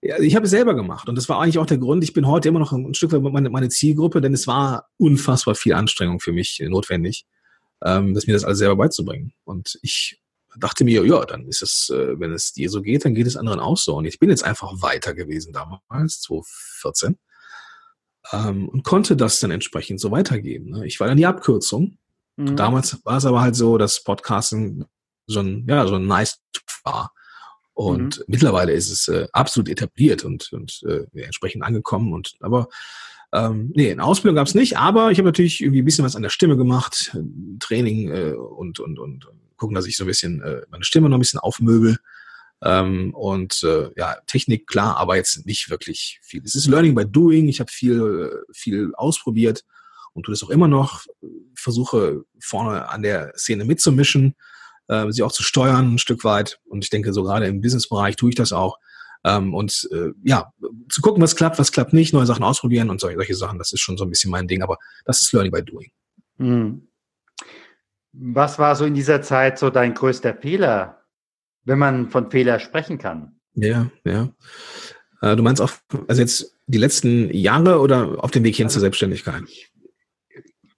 ja, 0.00 0.18
ich 0.18 0.34
habe 0.34 0.46
es 0.46 0.50
selber 0.50 0.74
gemacht 0.74 1.08
und 1.08 1.16
das 1.16 1.28
war 1.28 1.40
eigentlich 1.40 1.58
auch 1.58 1.66
der 1.66 1.78
Grund. 1.78 2.02
Ich 2.02 2.12
bin 2.12 2.26
heute 2.26 2.48
immer 2.48 2.58
noch 2.58 2.72
ein 2.72 2.94
Stück 2.94 3.12
weit 3.12 3.22
meine, 3.22 3.50
meine 3.50 3.68
Zielgruppe, 3.68 4.20
denn 4.20 4.34
es 4.34 4.46
war 4.46 4.88
unfassbar 4.96 5.54
viel 5.54 5.74
Anstrengung 5.74 6.18
für 6.18 6.32
mich 6.32 6.60
notwendig, 6.66 7.24
ähm, 7.84 8.14
das 8.14 8.26
mir 8.26 8.32
das 8.32 8.44
alles 8.44 8.58
selber 8.58 8.76
beizubringen. 8.76 9.32
Und 9.44 9.78
ich 9.82 10.20
dachte 10.58 10.84
mir, 10.84 11.04
ja, 11.06 11.24
dann 11.24 11.46
ist 11.46 11.62
es, 11.62 11.90
äh, 11.90 12.18
wenn 12.18 12.32
es 12.32 12.52
dir 12.52 12.68
so 12.68 12.82
geht, 12.82 13.04
dann 13.04 13.14
geht 13.14 13.26
es 13.26 13.36
anderen 13.36 13.60
auch 13.60 13.76
so. 13.76 13.96
Und 13.96 14.04
ich 14.04 14.18
bin 14.18 14.30
jetzt 14.30 14.44
einfach 14.44 14.72
weiter 14.82 15.14
gewesen 15.14 15.52
damals, 15.52 16.20
2014, 16.22 17.16
ähm, 18.32 18.68
und 18.68 18.84
konnte 18.84 19.16
das 19.16 19.40
dann 19.40 19.50
entsprechend 19.50 20.00
so 20.00 20.10
weitergeben. 20.10 20.70
Ne? 20.70 20.86
Ich 20.86 21.00
war 21.00 21.06
dann 21.06 21.16
die 21.16 21.26
Abkürzung 21.26 21.98
Mhm. 22.36 22.56
Damals 22.56 23.04
war 23.04 23.18
es 23.18 23.26
aber 23.26 23.40
halt 23.40 23.56
so, 23.56 23.78
dass 23.78 24.02
Podcasten 24.02 24.84
so 25.26 25.40
ein, 25.40 25.66
ja, 25.68 25.86
so 25.86 25.96
ein 25.96 26.06
nice 26.06 26.40
war. 26.84 27.12
Und 27.74 28.18
mhm. 28.18 28.24
mittlerweile 28.26 28.72
ist 28.72 28.90
es 28.90 29.08
äh, 29.08 29.26
absolut 29.32 29.68
etabliert 29.68 30.24
und, 30.24 30.52
und 30.52 30.82
äh, 30.86 31.04
entsprechend 31.20 31.62
angekommen. 31.62 32.12
Und 32.12 32.34
aber 32.40 32.68
ähm, 33.32 33.72
nee, 33.74 33.90
eine 33.90 34.04
Ausbildung 34.04 34.36
gab 34.36 34.46
es 34.46 34.54
nicht, 34.54 34.76
aber 34.76 35.10
ich 35.10 35.18
habe 35.18 35.28
natürlich 35.28 35.62
irgendwie 35.62 35.80
ein 35.80 35.84
bisschen 35.86 36.04
was 36.04 36.16
an 36.16 36.22
der 36.22 36.28
Stimme 36.28 36.56
gemacht, 36.56 37.16
Training 37.60 38.10
äh, 38.10 38.32
und, 38.32 38.78
und, 38.78 38.98
und 38.98 39.26
gucken, 39.56 39.74
dass 39.74 39.86
ich 39.86 39.96
so 39.96 40.04
ein 40.04 40.08
bisschen 40.08 40.42
äh, 40.42 40.62
meine 40.70 40.84
Stimme 40.84 41.08
noch 41.08 41.16
ein 41.16 41.20
bisschen 41.20 41.40
aufmöbel. 41.40 41.98
Ähm, 42.62 43.14
und 43.14 43.62
äh, 43.64 43.90
ja, 43.96 44.16
Technik, 44.26 44.66
klar, 44.66 44.96
aber 44.98 45.16
jetzt 45.16 45.46
nicht 45.46 45.70
wirklich 45.70 46.20
viel. 46.22 46.42
Es 46.44 46.54
ist 46.54 46.68
Learning 46.68 46.94
by 46.94 47.06
Doing. 47.06 47.48
Ich 47.48 47.58
habe 47.58 47.72
viel, 47.72 48.30
äh, 48.30 48.52
viel 48.52 48.92
ausprobiert 48.94 49.64
und 50.12 50.24
tue 50.24 50.32
das 50.32 50.42
auch 50.42 50.50
immer 50.50 50.68
noch, 50.68 51.04
versuche 51.54 52.24
vorne 52.40 52.88
an 52.88 53.02
der 53.02 53.32
Szene 53.36 53.64
mitzumischen, 53.64 54.34
äh, 54.88 55.10
sie 55.10 55.22
auch 55.22 55.32
zu 55.32 55.42
steuern 55.42 55.94
ein 55.94 55.98
Stück 55.98 56.24
weit. 56.24 56.60
Und 56.64 56.84
ich 56.84 56.90
denke, 56.90 57.12
so 57.12 57.22
gerade 57.22 57.46
im 57.46 57.60
Businessbereich 57.60 58.16
tue 58.16 58.30
ich 58.30 58.36
das 58.36 58.52
auch. 58.52 58.78
Ähm, 59.24 59.54
und 59.54 59.88
äh, 59.92 60.10
ja, 60.24 60.52
zu 60.90 61.00
gucken, 61.00 61.22
was 61.22 61.36
klappt, 61.36 61.58
was 61.58 61.72
klappt 61.72 61.92
nicht, 61.92 62.12
neue 62.12 62.26
Sachen 62.26 62.42
ausprobieren 62.42 62.90
und 62.90 63.00
solche, 63.00 63.16
solche 63.16 63.34
Sachen, 63.36 63.58
das 63.58 63.72
ist 63.72 63.80
schon 63.80 63.96
so 63.96 64.04
ein 64.04 64.10
bisschen 64.10 64.30
mein 64.30 64.48
Ding, 64.48 64.62
aber 64.62 64.78
das 65.04 65.20
ist 65.20 65.32
Learning 65.32 65.52
by 65.52 65.62
Doing. 65.62 65.92
Hm. 66.38 66.88
Was 68.12 68.58
war 68.58 68.76
so 68.76 68.84
in 68.84 68.94
dieser 68.94 69.22
Zeit 69.22 69.58
so 69.58 69.70
dein 69.70 69.94
größter 69.94 70.34
Fehler, 70.34 71.04
wenn 71.64 71.78
man 71.78 72.10
von 72.10 72.30
Fehler 72.30 72.58
sprechen 72.58 72.98
kann? 72.98 73.36
Ja, 73.54 73.90
ja. 74.04 74.30
Äh, 75.20 75.36
du 75.36 75.42
meinst 75.42 75.62
auch, 75.62 75.70
also 76.08 76.20
jetzt 76.20 76.56
die 76.66 76.78
letzten 76.78 77.32
Jahre 77.32 77.78
oder 77.80 78.22
auf 78.22 78.32
dem 78.32 78.44
Weg 78.44 78.56
hin 78.56 78.66
also, 78.66 78.74
zur 78.74 78.80
Selbstständigkeit? 78.80 79.44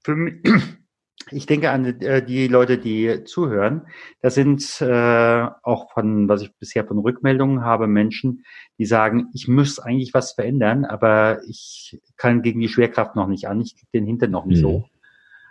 Für 0.04 0.14
mich, 0.16 0.34
ich 1.30 1.46
denke 1.46 1.70
an 1.70 2.00
äh, 2.00 2.24
die 2.24 2.48
Leute, 2.48 2.78
die 2.78 3.24
zuhören. 3.24 3.86
Das 4.20 4.34
sind 4.34 4.80
äh, 4.80 5.48
auch 5.62 5.90
von, 5.92 6.28
was 6.28 6.42
ich 6.42 6.54
bisher 6.56 6.84
von 6.84 6.98
Rückmeldungen 6.98 7.64
habe, 7.64 7.86
Menschen, 7.86 8.44
die 8.78 8.86
sagen, 8.86 9.28
ich 9.32 9.48
muss 9.48 9.78
eigentlich 9.78 10.14
was 10.14 10.32
verändern, 10.32 10.84
aber 10.84 11.40
ich 11.48 12.00
kann 12.16 12.42
gegen 12.42 12.60
die 12.60 12.68
Schwerkraft 12.68 13.16
noch 13.16 13.26
nicht 13.28 13.48
an, 13.48 13.60
ich 13.60 13.74
kriege 13.76 13.90
den 13.94 14.06
Hintern 14.06 14.30
noch 14.30 14.44
nicht 14.44 14.58
mhm. 14.58 14.62
so. 14.62 14.84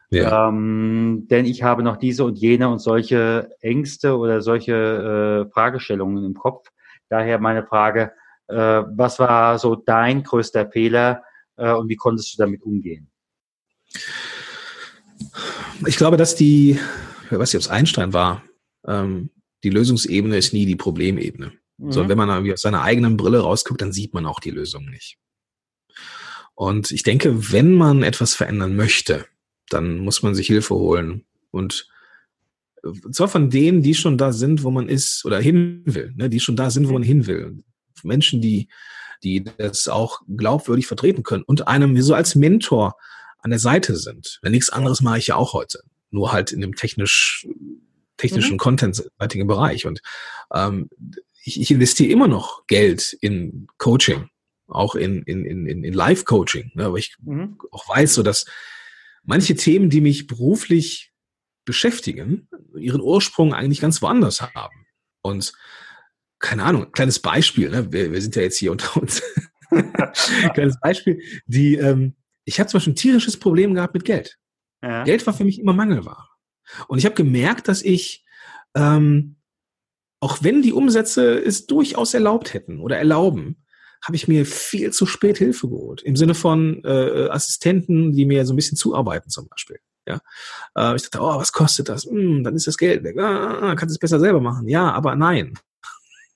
Ja. 0.09 0.47
Ähm, 0.49 1.25
denn 1.31 1.45
ich 1.45 1.63
habe 1.63 1.81
noch 1.81 1.97
diese 1.97 2.23
und 2.23 2.37
jene 2.37 2.69
und 2.69 2.77
solche 2.77 3.49
Ängste 3.61 4.15
oder 4.15 4.41
solche 4.41 5.47
äh, 5.47 5.51
Fragestellungen 5.51 6.23
im 6.23 6.35
Kopf. 6.35 6.69
Daher 7.09 7.39
meine 7.39 7.65
Frage, 7.65 8.11
äh, 8.47 8.55
was 8.55 9.17
war 9.17 9.57
so 9.57 9.75
dein 9.75 10.21
größter 10.21 10.69
Fehler 10.69 11.23
äh, 11.57 11.73
und 11.73 11.89
wie 11.89 11.95
konntest 11.95 12.33
du 12.33 12.43
damit 12.43 12.61
umgehen? 12.61 13.09
Ich 15.87 15.97
glaube, 15.97 16.17
dass 16.17 16.35
die, 16.35 16.79
ich 17.25 17.31
weiß 17.31 17.53
nicht, 17.53 17.55
ob 17.55 17.61
es 17.61 17.69
Einstein 17.69 18.13
war, 18.13 18.43
ähm, 18.87 19.29
die 19.63 19.69
Lösungsebene 19.69 20.37
ist 20.37 20.53
nie 20.53 20.65
die 20.65 20.75
Problemebene. 20.75 21.53
Mhm. 21.77 21.91
So, 21.91 22.07
wenn 22.07 22.17
man 22.17 22.29
aus 22.29 22.61
seiner 22.61 22.83
eigenen 22.83 23.17
Brille 23.17 23.39
rausguckt, 23.39 23.81
dann 23.81 23.93
sieht 23.93 24.13
man 24.13 24.25
auch 24.25 24.39
die 24.39 24.51
Lösung 24.51 24.85
nicht. 24.85 25.17
Und 26.55 26.91
ich 26.91 27.03
denke, 27.03 27.51
wenn 27.51 27.73
man 27.73 28.03
etwas 28.03 28.35
verändern 28.35 28.75
möchte, 28.75 29.25
dann 29.69 29.99
muss 29.99 30.21
man 30.21 30.35
sich 30.35 30.47
Hilfe 30.47 30.75
holen. 30.75 31.25
Und 31.51 31.89
zwar 33.11 33.27
von 33.27 33.49
denen, 33.49 33.81
die 33.81 33.95
schon 33.95 34.17
da 34.17 34.31
sind, 34.31 34.63
wo 34.63 34.71
man 34.71 34.89
ist 34.89 35.25
oder 35.25 35.39
hin 35.39 35.81
will, 35.85 36.13
ne, 36.15 36.29
die 36.29 36.39
schon 36.39 36.55
da 36.55 36.69
sind, 36.69 36.89
wo 36.89 36.93
man 36.93 37.03
hin 37.03 37.27
will. 37.27 37.63
Menschen, 38.03 38.41
die, 38.41 38.67
die 39.23 39.43
das 39.43 39.87
auch 39.87 40.21
glaubwürdig 40.27 40.87
vertreten 40.87 41.23
können 41.23 41.43
und 41.43 41.67
einem 41.67 41.99
so 42.01 42.13
als 42.13 42.35
Mentor 42.35 42.97
an 43.43 43.51
der 43.51 43.59
Seite 43.59 43.95
sind. 43.95 44.39
Wenn 44.41 44.53
nichts 44.53 44.69
anderes 44.69 45.01
mache 45.01 45.19
ich 45.19 45.27
ja 45.27 45.35
auch 45.35 45.53
heute. 45.53 45.83
Nur 46.09 46.31
halt 46.31 46.51
in 46.51 46.61
dem 46.61 46.75
technisch, 46.75 47.47
technischen, 48.17 48.53
mhm. 48.53 48.57
contentseitigen 48.57 49.47
Bereich. 49.47 49.85
Und 49.85 50.01
ähm, 50.53 50.89
ich, 51.43 51.59
ich 51.59 51.69
investiere 51.69 52.11
immer 52.11 52.27
noch 52.27 52.65
Geld 52.67 53.13
in 53.19 53.67
Coaching. 53.77 54.29
auch 54.67 54.95
in, 54.95 55.23
in, 55.23 55.45
in, 55.45 55.83
in 55.83 55.93
Live-Coaching, 55.93 56.71
ne, 56.73 56.85
aber 56.85 56.97
ich 56.97 57.15
mhm. 57.21 57.59
auch 57.71 57.87
weiß, 57.87 58.15
so 58.15 58.23
dass 58.23 58.45
manche 59.23 59.55
Themen, 59.55 59.89
die 59.89 60.01
mich 60.01 60.25
beruflich 60.25 61.11
beschäftigen, 61.65 62.47
ihren 62.77 63.01
Ursprung 63.01 63.53
eigentlich 63.53 63.81
ganz 63.81 64.01
woanders 64.01 64.41
haben. 64.41 64.85
Und 65.21 65.53
keine 66.39 66.63
Ahnung, 66.63 66.91
kleines 66.91 67.19
Beispiel, 67.19 67.69
ne? 67.69 67.91
wir, 67.91 68.11
wir 68.11 68.21
sind 68.21 68.35
ja 68.35 68.41
jetzt 68.41 68.57
hier 68.57 68.71
unter 68.71 69.01
uns. 69.01 69.21
kleines 70.53 70.79
Beispiel, 70.79 71.21
die, 71.45 71.75
ähm, 71.75 72.15
ich 72.45 72.59
habe 72.59 72.69
zum 72.69 72.77
Beispiel 72.77 72.93
ein 72.93 72.97
tierisches 72.97 73.37
Problem 73.37 73.73
gehabt 73.73 73.93
mit 73.93 74.05
Geld. 74.05 74.37
Ja. 74.81 75.03
Geld 75.03 75.25
war 75.25 75.33
für 75.33 75.45
mich 75.45 75.59
immer 75.59 75.73
Mangelware. 75.73 76.27
Und 76.87 76.97
ich 76.97 77.05
habe 77.05 77.15
gemerkt, 77.15 77.67
dass 77.67 77.81
ich, 77.81 78.25
ähm, 78.75 79.37
auch 80.19 80.39
wenn 80.41 80.61
die 80.61 80.73
Umsätze 80.73 81.37
es 81.37 81.67
durchaus 81.67 82.13
erlaubt 82.13 82.53
hätten 82.53 82.79
oder 82.79 82.97
erlauben, 82.97 83.63
habe 84.03 84.15
ich 84.15 84.27
mir 84.27 84.45
viel 84.45 84.91
zu 84.91 85.05
spät 85.05 85.37
Hilfe 85.37 85.69
geholt. 85.69 86.01
Im 86.01 86.15
Sinne 86.15 86.35
von 86.35 86.83
äh, 86.83 87.29
Assistenten, 87.29 88.11
die 88.11 88.25
mir 88.25 88.45
so 88.45 88.53
ein 88.53 88.57
bisschen 88.57 88.77
zuarbeiten 88.77 89.29
zum 89.29 89.47
Beispiel. 89.47 89.79
Ja, 90.05 90.19
äh, 90.75 90.95
ich 90.95 91.03
dachte, 91.03 91.21
oh, 91.21 91.37
was 91.37 91.53
kostet 91.53 91.87
das? 91.87 92.03
Hm, 92.03 92.43
dann 92.43 92.55
ist 92.55 92.67
das 92.67 92.77
Geld 92.77 93.03
weg. 93.03 93.17
Ah, 93.17 93.75
kannst 93.75 93.93
du 93.93 93.95
es 93.95 93.99
besser 93.99 94.19
selber 94.19 94.41
machen. 94.41 94.67
Ja, 94.67 94.91
aber 94.91 95.15
nein. 95.15 95.53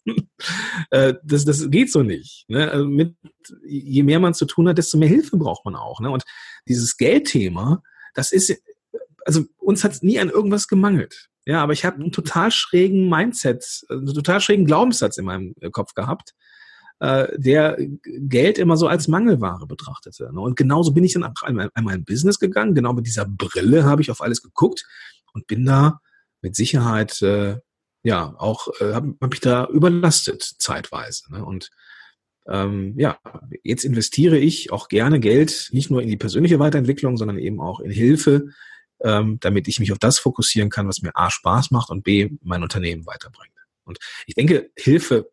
äh, 0.92 1.16
das, 1.24 1.46
das 1.46 1.70
geht 1.70 1.92
so 1.92 2.04
nicht. 2.04 2.46
Ne? 2.48 2.72
Also 2.72 2.86
mit, 2.86 3.16
je 3.66 4.04
mehr 4.04 4.20
man 4.20 4.34
zu 4.34 4.46
tun 4.46 4.68
hat, 4.68 4.78
desto 4.78 4.98
mehr 4.98 5.08
Hilfe 5.10 5.38
braucht 5.38 5.66
man 5.66 5.76
auch. 5.76 6.00
Ne? 6.00 6.10
Und 6.10 6.24
dieses 6.68 6.98
Geldthema, 6.98 7.82
das 8.14 8.32
ist, 8.32 8.54
also 9.26 9.44
uns 9.58 9.84
hat 9.84 10.02
nie 10.02 10.20
an 10.20 10.30
irgendwas 10.30 10.68
gemangelt. 10.68 11.30
Ja, 11.46 11.64
aber 11.64 11.72
ich 11.72 11.86
habe 11.86 11.96
einen 12.02 12.12
total 12.12 12.52
schrägen 12.52 13.08
Mindset, 13.08 13.86
einen 13.90 14.14
total 14.14 14.42
schrägen 14.42 14.66
Glaubenssatz 14.66 15.18
in 15.18 15.26
meinem 15.26 15.54
Kopf 15.72 15.94
gehabt, 15.94 16.34
äh, 17.00 17.28
der 17.38 17.78
Geld 18.04 18.58
immer 18.58 18.76
so 18.76 18.88
als 18.88 19.08
Mangelware 19.08 19.66
betrachtete. 19.66 20.34
Ne? 20.34 20.42
Und 20.42 20.58
genauso 20.58 20.92
bin 20.92 21.04
ich 21.04 21.14
dann 21.14 21.24
einmal, 21.44 21.70
einmal 21.74 21.96
in 21.96 22.04
Business 22.04 22.40
gegangen, 22.40 22.76
genau 22.76 22.94
mit 22.94 23.06
dieser 23.06 23.26
Brille 23.26 23.86
habe 23.86 24.02
ich 24.02 24.12
auf 24.12 24.22
alles 24.22 24.42
geguckt 24.42 24.86
und 25.34 25.48
bin 25.48 25.66
da 25.66 26.02
mit 26.42 26.56
Sicherheit 26.56 27.22
äh, 27.22 27.58
ja 28.08 28.34
auch 28.38 28.70
äh, 28.80 28.94
habe 28.94 29.16
hab 29.22 29.30
mich 29.30 29.42
da 29.42 29.68
überlastet 29.68 30.42
zeitweise. 30.42 31.32
Ne? 31.32 31.44
Und 31.44 31.70
ähm, 32.48 32.94
ja, 32.98 33.20
jetzt 33.64 33.84
investiere 33.84 34.38
ich 34.38 34.72
auch 34.72 34.88
gerne 34.88 35.20
Geld 35.20 35.70
nicht 35.74 35.92
nur 35.92 36.02
in 36.02 36.08
die 36.08 36.18
persönliche 36.18 36.60
Weiterentwicklung, 36.60 37.18
sondern 37.18 37.38
eben 37.38 37.60
auch 37.60 37.82
in 37.82 37.92
Hilfe, 37.92 38.48
ähm, 39.02 39.38
damit 39.42 39.68
ich 39.68 39.80
mich 39.80 39.92
auf 39.92 40.00
das 40.00 40.20
fokussieren 40.20 40.70
kann, 40.70 40.88
was 40.88 41.02
mir 41.02 41.16
A 41.16 41.30
Spaß 41.30 41.72
macht 41.72 41.90
und 41.90 42.04
B 42.04 42.30
mein 42.42 42.64
Unternehmen 42.64 43.06
weiterbringt. 43.06 43.54
Und 43.84 44.00
ich 44.26 44.36
denke, 44.36 44.72
Hilfe 44.78 45.30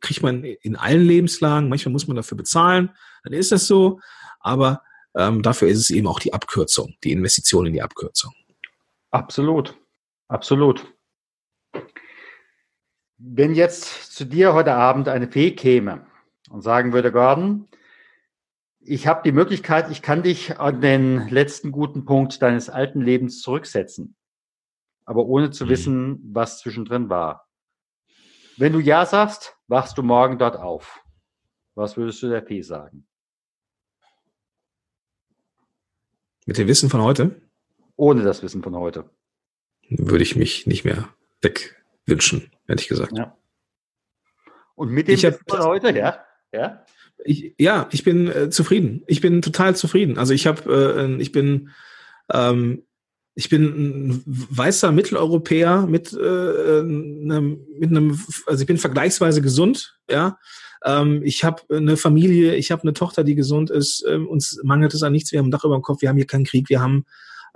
kriegt 0.00 0.22
man 0.22 0.44
in 0.44 0.76
allen 0.76 1.06
Lebenslagen. 1.06 1.68
Manchmal 1.68 1.92
muss 1.92 2.06
man 2.06 2.16
dafür 2.16 2.36
bezahlen, 2.36 2.90
dann 3.22 3.32
ist 3.32 3.52
das 3.52 3.66
so. 3.66 4.00
Aber 4.40 4.82
ähm, 5.16 5.42
dafür 5.42 5.68
ist 5.68 5.78
es 5.78 5.90
eben 5.90 6.08
auch 6.08 6.18
die 6.20 6.34
Abkürzung, 6.34 6.94
die 7.04 7.12
Investition 7.12 7.66
in 7.66 7.72
die 7.72 7.82
Abkürzung. 7.82 8.32
Absolut, 9.10 9.74
absolut. 10.28 10.93
Wenn 13.16 13.54
jetzt 13.54 14.12
zu 14.12 14.24
dir 14.24 14.54
heute 14.54 14.74
Abend 14.74 15.08
eine 15.08 15.30
Fee 15.30 15.52
käme 15.52 16.06
und 16.50 16.62
sagen 16.62 16.92
würde, 16.92 17.12
Gordon, 17.12 17.68
ich 18.80 19.06
habe 19.06 19.22
die 19.24 19.32
Möglichkeit, 19.32 19.90
ich 19.90 20.02
kann 20.02 20.22
dich 20.22 20.58
an 20.58 20.80
den 20.80 21.28
letzten 21.28 21.70
guten 21.72 22.04
Punkt 22.04 22.42
deines 22.42 22.68
alten 22.68 23.00
Lebens 23.00 23.40
zurücksetzen, 23.40 24.16
aber 25.04 25.26
ohne 25.26 25.50
zu 25.50 25.64
mhm. 25.64 25.68
wissen, 25.68 26.20
was 26.34 26.58
zwischendrin 26.58 27.08
war. 27.08 27.48
Wenn 28.56 28.72
du 28.72 28.80
Ja 28.80 29.06
sagst, 29.06 29.56
wachst 29.68 29.96
du 29.96 30.02
morgen 30.02 30.38
dort 30.38 30.56
auf. 30.56 31.00
Was 31.74 31.96
würdest 31.96 32.22
du 32.22 32.28
der 32.28 32.42
Fee 32.42 32.62
sagen? 32.62 33.06
Mit 36.46 36.58
dem 36.58 36.68
Wissen 36.68 36.90
von 36.90 37.02
heute? 37.02 37.40
Ohne 37.96 38.22
das 38.22 38.42
Wissen 38.42 38.62
von 38.62 38.76
heute. 38.76 39.08
Würde 39.88 40.22
ich 40.22 40.36
mich 40.36 40.66
nicht 40.66 40.84
mehr 40.84 41.08
wegwünschen, 42.06 42.50
ehrlich 42.68 42.88
gesagt. 42.88 43.16
Ja. 43.16 43.36
Und 44.74 44.90
mit 44.90 45.08
dem 45.08 45.14
ich 45.14 45.26
von 45.48 45.60
heute, 45.60 45.96
ja? 45.96 46.24
Ja, 46.52 46.84
ich, 47.24 47.54
ja, 47.58 47.88
ich 47.90 48.04
bin 48.04 48.28
äh, 48.28 48.50
zufrieden. 48.50 49.02
Ich 49.06 49.20
bin 49.20 49.42
total 49.42 49.74
zufrieden. 49.74 50.18
Also 50.18 50.34
ich 50.34 50.46
habe, 50.46 50.96
äh, 50.96 51.20
ich 51.20 51.32
bin 51.32 51.70
ähm, 52.32 52.84
ich 53.34 53.48
bin 53.48 53.64
ein 53.64 54.22
weißer 54.26 54.92
Mitteleuropäer 54.92 55.86
mit, 55.88 56.12
äh, 56.12 56.80
einem, 56.80 57.66
mit 57.78 57.90
einem, 57.90 58.18
also 58.46 58.60
ich 58.60 58.66
bin 58.66 58.78
vergleichsweise 58.78 59.42
gesund, 59.42 59.98
ja. 60.08 60.38
Ähm, 60.84 61.22
ich 61.24 61.42
habe 61.42 61.62
eine 61.70 61.96
Familie, 61.96 62.54
ich 62.54 62.70
habe 62.70 62.82
eine 62.82 62.92
Tochter, 62.92 63.24
die 63.24 63.34
gesund 63.34 63.70
ist. 63.70 64.04
Ähm, 64.06 64.28
uns 64.28 64.60
mangelt 64.62 64.92
es 64.94 65.02
an 65.02 65.12
nichts. 65.12 65.32
Wir 65.32 65.38
haben 65.38 65.48
ein 65.48 65.50
Dach 65.50 65.64
über 65.64 65.76
dem 65.76 65.82
Kopf, 65.82 66.02
wir 66.02 66.10
haben 66.10 66.16
hier 66.16 66.26
keinen 66.26 66.44
Krieg, 66.44 66.68
wir 66.68 66.80
haben, 66.80 67.06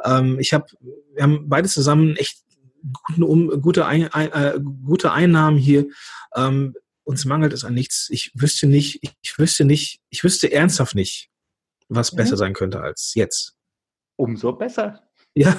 ähm, 0.05 0.39
ich 0.41 0.53
habe, 0.53 0.67
wir 1.15 1.23
haben 1.23 1.49
beide 1.49 1.69
zusammen 1.69 2.17
echt 2.17 2.39
gute, 3.07 3.25
um, 3.25 3.61
gute, 3.61 3.87
ein, 3.87 4.09
äh, 4.13 4.59
gute 4.85 5.13
Einnahmen 5.13 5.59
hier. 5.59 5.87
Ähm, 6.35 6.75
uns 7.05 7.25
mangelt 7.25 7.53
es 7.53 7.65
an 7.65 7.75
nichts. 7.75 8.09
Ich 8.11 8.33
wüsste 8.35 8.67
nicht, 8.67 9.01
ich, 9.23 9.39
wüsste 9.39 9.65
nicht, 9.65 10.01
ich 10.11 10.25
wüsste 10.25 10.53
ernsthaft 10.53 10.95
nicht, 10.95 11.31
was 11.89 12.13
mhm. 12.13 12.17
besser 12.19 12.37
sein 12.37 12.53
könnte 12.53 12.81
als 12.81 13.15
jetzt. 13.15 13.55
Umso 14.17 14.53
besser. 14.53 15.03
Ja. 15.35 15.57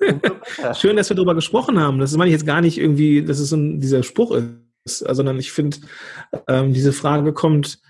Schön, 0.74 0.96
dass 0.96 1.08
wir 1.08 1.16
darüber 1.16 1.34
gesprochen 1.34 1.78
haben. 1.78 1.98
Das 1.98 2.16
meine 2.16 2.30
ich 2.30 2.34
jetzt 2.34 2.46
gar 2.46 2.60
nicht 2.60 2.78
irgendwie, 2.78 3.24
dass 3.24 3.38
es 3.38 3.48
so 3.48 3.56
ein, 3.56 3.80
dieser 3.80 4.02
Spruch 4.02 4.32
ist, 4.84 4.98
sondern 4.98 5.38
ich 5.38 5.52
finde, 5.52 5.78
ähm, 6.46 6.72
diese 6.72 6.92
Frage 6.92 7.32
kommt, 7.32 7.80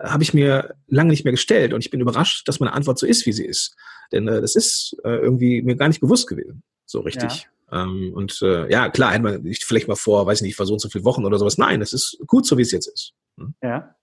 habe 0.00 0.22
ich 0.22 0.34
mir 0.34 0.74
lange 0.88 1.10
nicht 1.10 1.24
mehr 1.24 1.32
gestellt 1.32 1.72
und 1.72 1.84
ich 1.84 1.90
bin 1.90 2.00
überrascht, 2.00 2.46
dass 2.48 2.60
meine 2.60 2.72
Antwort 2.72 2.98
so 2.98 3.06
ist, 3.06 3.26
wie 3.26 3.32
sie 3.32 3.44
ist. 3.44 3.74
Denn 4.12 4.28
äh, 4.28 4.40
das 4.40 4.54
ist 4.54 4.96
äh, 5.04 5.16
irgendwie 5.16 5.62
mir 5.62 5.76
gar 5.76 5.88
nicht 5.88 6.00
bewusst 6.00 6.28
gewesen, 6.28 6.62
so 6.86 7.00
richtig. 7.00 7.48
Ja. 7.70 7.84
Ähm, 7.84 8.12
und 8.14 8.40
äh, 8.42 8.70
ja, 8.70 8.90
klar, 8.90 9.10
einmal, 9.10 9.44
ich 9.46 9.64
vielleicht 9.64 9.88
mal 9.88 9.96
vor, 9.96 10.26
weiß 10.26 10.42
nicht, 10.42 10.52
ich 10.52 10.58
war 10.58 10.66
so 10.66 10.74
und 10.74 10.78
so 10.78 10.90
viele 10.90 11.04
Wochen 11.04 11.24
oder 11.24 11.38
sowas. 11.38 11.58
Nein, 11.58 11.80
es 11.80 11.92
ist 11.92 12.18
gut, 12.26 12.46
so 12.46 12.58
wie 12.58 12.62
es 12.62 12.72
jetzt 12.72 12.86
ist. 12.86 13.14
Hm? 13.38 13.54
Ja. 13.62 13.96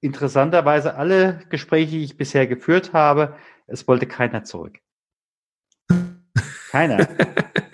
Interessanterweise 0.00 0.94
alle 0.94 1.40
Gespräche, 1.50 1.90
die 1.90 2.04
ich 2.04 2.16
bisher 2.16 2.46
geführt 2.46 2.92
habe, 2.92 3.36
es 3.66 3.86
wollte 3.86 4.06
keiner 4.06 4.44
zurück. 4.44 4.78
Keiner. 6.70 7.08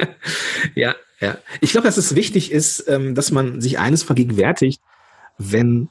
ja, 0.74 0.96
ja. 1.20 1.38
Ich 1.60 1.72
glaube, 1.72 1.86
dass 1.86 1.98
es 1.98 2.14
wichtig 2.14 2.50
ist, 2.50 2.88
ähm, 2.88 3.14
dass 3.14 3.30
man 3.30 3.60
sich 3.60 3.78
eines 3.78 4.02
vergegenwärtigt, 4.02 4.80
wenn 5.38 5.90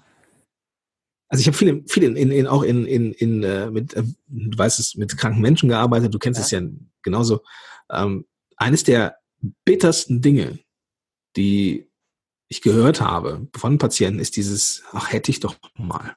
also 1.27 1.41
ich 1.41 1.47
habe 1.47 1.57
viele, 1.57 1.83
viele 1.87 2.07
in, 2.07 2.31
in, 2.31 2.47
auch 2.47 2.63
in, 2.63 2.85
in, 2.85 3.11
in 3.11 3.43
äh, 3.43 3.69
mit, 3.71 3.93
äh, 3.93 4.03
du 4.27 4.57
weißt 4.57 4.79
es, 4.79 4.95
mit 4.95 5.17
kranken 5.17 5.41
Menschen 5.41 5.69
gearbeitet, 5.69 6.13
du 6.13 6.19
kennst 6.19 6.39
ja. 6.39 6.43
es 6.43 6.51
ja 6.51 6.61
genauso. 7.05 7.41
Ähm, 7.89 8.25
eines 8.57 8.83
der 8.83 9.17
bittersten 9.63 10.21
Dinge, 10.21 10.59
die 11.37 11.89
ich 12.49 12.61
gehört 12.61 12.99
habe 12.99 13.47
von 13.55 13.77
Patienten, 13.77 14.19
ist 14.19 14.35
dieses, 14.35 14.83
ach, 14.91 15.11
hätte 15.11 15.31
ich 15.31 15.39
doch 15.39 15.55
mal. 15.75 16.15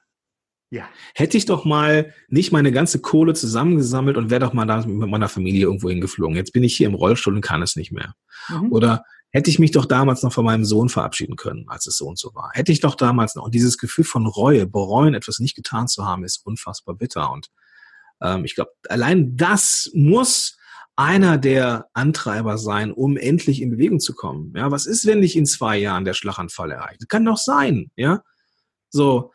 Ja. 0.71 0.87
Hätte 1.15 1.37
ich 1.37 1.45
doch 1.45 1.65
mal 1.65 2.13
nicht 2.27 2.51
meine 2.51 2.71
ganze 2.71 2.99
Kohle 2.99 3.33
zusammengesammelt 3.33 4.17
und 4.17 4.29
wäre 4.29 4.41
doch 4.41 4.53
mal 4.53 4.65
da 4.65 4.85
mit 4.85 5.09
meiner 5.09 5.29
Familie 5.29 5.63
irgendwo 5.63 5.89
hingeflogen. 5.89 6.35
Jetzt 6.35 6.53
bin 6.53 6.63
ich 6.63 6.77
hier 6.77 6.87
im 6.87 6.93
Rollstuhl 6.93 7.33
und 7.33 7.41
kann 7.41 7.63
es 7.63 7.75
nicht 7.75 7.91
mehr. 7.91 8.13
Mhm. 8.49 8.71
Oder 8.71 9.03
hätte 9.31 9.49
ich 9.49 9.57
mich 9.57 9.71
doch 9.71 9.85
damals 9.85 10.21
noch 10.21 10.33
von 10.33 10.45
meinem 10.45 10.65
Sohn 10.65 10.89
verabschieden 10.89 11.35
können, 11.35 11.65
als 11.69 11.87
es 11.87 11.97
so 11.97 12.07
und 12.07 12.19
so 12.19 12.33
war. 12.35 12.51
Hätte 12.53 12.71
ich 12.71 12.81
doch 12.81 12.95
damals 12.95 13.35
noch. 13.35 13.45
Und 13.45 13.55
dieses 13.55 13.77
Gefühl 13.79 14.05
von 14.05 14.27
Reue, 14.27 14.67
bereuen, 14.67 15.15
etwas 15.15 15.39
nicht 15.39 15.55
getan 15.55 15.87
zu 15.87 16.05
haben, 16.05 16.23
ist 16.23 16.45
unfassbar 16.45 16.95
bitter. 16.95 17.31
Und 17.31 17.47
ähm, 18.21 18.45
ich 18.45 18.53
glaube, 18.53 18.71
allein 18.89 19.35
das 19.35 19.89
muss 19.93 20.58
einer 20.99 21.37
der 21.37 21.87
Antreiber 21.93 22.57
sein, 22.57 22.91
um 22.91 23.15
endlich 23.15 23.61
in 23.61 23.69
Bewegung 23.69 24.01
zu 24.01 24.13
kommen. 24.13 24.51
Ja, 24.53 24.69
was 24.69 24.85
ist, 24.85 25.05
wenn 25.05 25.21
dich 25.21 25.37
in 25.37 25.45
zwei 25.45 25.77
Jahren 25.77 26.03
der 26.03 26.13
Schlaganfall 26.13 26.71
erreicht? 26.71 27.07
Kann 27.07 27.23
doch 27.23 27.37
sein, 27.37 27.89
ja. 27.95 28.21
So, 28.89 29.31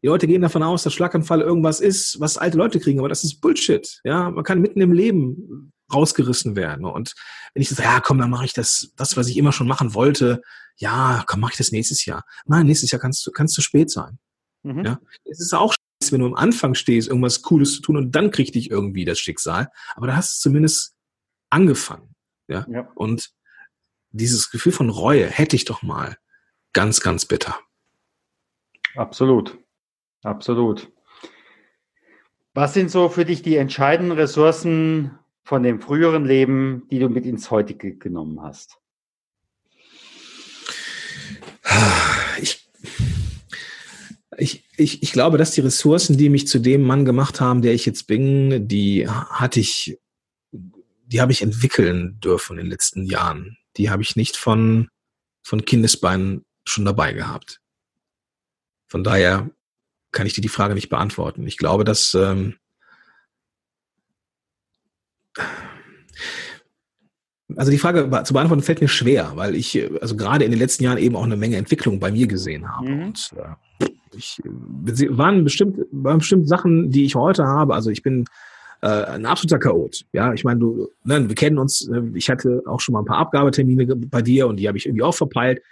die 0.00 0.06
Leute 0.06 0.28
gehen 0.28 0.42
davon 0.42 0.62
aus, 0.62 0.84
dass 0.84 0.94
Schlaganfall 0.94 1.40
irgendwas 1.40 1.80
ist, 1.80 2.20
was 2.20 2.38
alte 2.38 2.56
Leute 2.56 2.78
kriegen, 2.78 3.00
aber 3.00 3.08
das 3.08 3.24
ist 3.24 3.40
Bullshit. 3.40 4.00
Ja, 4.04 4.30
man 4.30 4.44
kann 4.44 4.60
mitten 4.60 4.80
im 4.80 4.92
Leben 4.92 5.72
rausgerissen 5.92 6.54
werden. 6.54 6.84
Und 6.84 7.14
wenn 7.52 7.62
ich 7.62 7.68
sage, 7.68 7.82
ja, 7.82 7.98
komm, 7.98 8.18
dann 8.18 8.30
mache 8.30 8.44
ich 8.44 8.52
das, 8.52 8.92
das, 8.94 9.16
was 9.16 9.26
ich 9.26 9.38
immer 9.38 9.50
schon 9.50 9.66
machen 9.66 9.94
wollte, 9.94 10.40
ja, 10.76 11.24
komm, 11.26 11.40
mache 11.40 11.54
ich 11.54 11.58
das 11.58 11.72
nächstes 11.72 12.04
Jahr. 12.04 12.22
Nein, 12.46 12.66
nächstes 12.66 12.92
Jahr 12.92 13.00
kannst 13.00 13.26
du, 13.26 13.32
kannst 13.32 13.58
du 13.58 13.60
spät 13.60 13.90
sein. 13.90 14.20
Mhm. 14.62 14.84
Ja, 14.84 15.00
es 15.24 15.40
ist 15.40 15.52
auch 15.52 15.74
wenn 16.12 16.20
du 16.20 16.26
am 16.26 16.34
Anfang 16.34 16.74
stehst, 16.74 17.08
irgendwas 17.08 17.42
Cooles 17.42 17.74
zu 17.74 17.82
tun 17.82 17.96
und 17.96 18.12
dann 18.12 18.30
kriegt 18.30 18.54
dich 18.54 18.70
irgendwie 18.70 19.04
das 19.04 19.18
Schicksal. 19.18 19.68
Aber 19.96 20.06
da 20.06 20.16
hast 20.16 20.38
du 20.38 20.48
zumindest 20.48 20.94
angefangen. 21.50 22.14
Ja, 22.46 22.66
ja. 22.70 22.90
und 22.94 23.30
dieses 24.10 24.50
Gefühl 24.50 24.72
von 24.72 24.88
Reue 24.88 25.26
hätte 25.26 25.54
ich 25.54 25.66
doch 25.66 25.82
mal 25.82 26.16
ganz, 26.72 27.00
ganz 27.00 27.26
bitter. 27.26 27.58
Absolut. 28.94 29.58
Absolut. 30.22 30.90
Was 32.54 32.74
sind 32.74 32.90
so 32.90 33.08
für 33.08 33.24
dich 33.24 33.42
die 33.42 33.56
entscheidenden 33.56 34.12
Ressourcen 34.12 35.18
von 35.44 35.62
dem 35.62 35.80
früheren 35.80 36.24
Leben, 36.24 36.86
die 36.90 36.98
du 36.98 37.08
mit 37.08 37.24
ins 37.24 37.50
heutige 37.50 37.96
genommen 37.96 38.42
hast? 38.42 38.78
Ich, 42.40 42.68
Ich, 44.38 44.64
ich, 44.76 45.02
ich 45.02 45.12
glaube, 45.12 45.36
dass 45.38 45.50
die 45.50 45.60
Ressourcen, 45.60 46.16
die 46.16 46.28
mich 46.30 46.46
zu 46.46 46.60
dem 46.60 46.82
Mann 46.82 47.04
gemacht 47.04 47.40
haben, 47.40 47.60
der 47.62 47.74
ich 47.74 47.84
jetzt 47.84 48.06
bin, 48.06 48.68
die 48.68 49.08
hatte 49.08 49.60
ich, 49.60 49.98
die 51.08 51.20
habe 51.20 51.32
ich 51.32 51.42
entwickeln 51.42 52.20
dürfen 52.20 52.58
in 52.58 52.64
den 52.64 52.70
letzten 52.70 53.04
Jahren. 53.04 53.56
Die 53.76 53.90
habe 53.90 54.02
ich 54.02 54.14
nicht 54.14 54.36
von, 54.36 54.88
von 55.42 55.64
Kindesbeinen 55.64 56.44
schon 56.66 56.84
dabei 56.84 57.14
gehabt. 57.14 57.60
Von 58.88 59.04
daher 59.04 59.50
kann 60.12 60.26
ich 60.26 60.34
dir 60.34 60.42
die 60.42 60.48
Frage 60.48 60.74
nicht 60.74 60.90
beantworten. 60.90 61.46
Ich 61.46 61.56
glaube, 61.56 61.84
dass 61.84 62.14
ähm, 62.14 62.56
also 67.56 67.70
die 67.70 67.78
Frage 67.78 68.10
zu 68.24 68.34
beantworten 68.34 68.62
fällt 68.62 68.82
mir 68.82 68.88
schwer, 68.88 69.32
weil 69.34 69.54
ich 69.54 69.90
also 70.02 70.14
gerade 70.14 70.44
in 70.44 70.50
den 70.50 70.60
letzten 70.60 70.84
Jahren 70.84 70.98
eben 70.98 71.16
auch 71.16 71.24
eine 71.24 71.36
Menge 71.36 71.56
Entwicklung 71.56 72.00
bei 72.00 72.12
mir 72.12 72.26
gesehen 72.26 72.70
habe. 72.70 72.88
Mhm. 72.88 73.02
Und 73.04 73.30
äh, 73.36 73.88
ich 74.14 74.40
waren 74.44 75.44
bestimmt 75.44 75.78
waren 75.90 76.18
bestimmt 76.18 76.48
Sachen, 76.48 76.90
die 76.90 77.04
ich 77.04 77.14
heute 77.14 77.46
habe. 77.46 77.74
Also 77.74 77.90
ich 77.90 78.02
bin 78.02 78.26
äh, 78.80 78.86
ein 78.86 79.26
absoluter 79.26 79.58
Chaot. 79.58 80.04
Ja, 80.12 80.32
ich 80.32 80.44
meine, 80.44 80.60
du, 80.60 80.88
ne, 81.04 81.28
wir 81.28 81.34
kennen 81.34 81.58
uns. 81.58 81.86
Ne, 81.88 82.12
ich 82.14 82.30
hatte 82.30 82.62
auch 82.66 82.80
schon 82.80 82.92
mal 82.92 83.00
ein 83.00 83.06
paar 83.06 83.18
Abgabetermine 83.18 83.86
bei 83.96 84.22
dir 84.22 84.46
und 84.46 84.56
die 84.56 84.68
habe 84.68 84.78
ich 84.78 84.86
irgendwie 84.86 85.02
auch 85.02 85.14
verpeilt. 85.14 85.62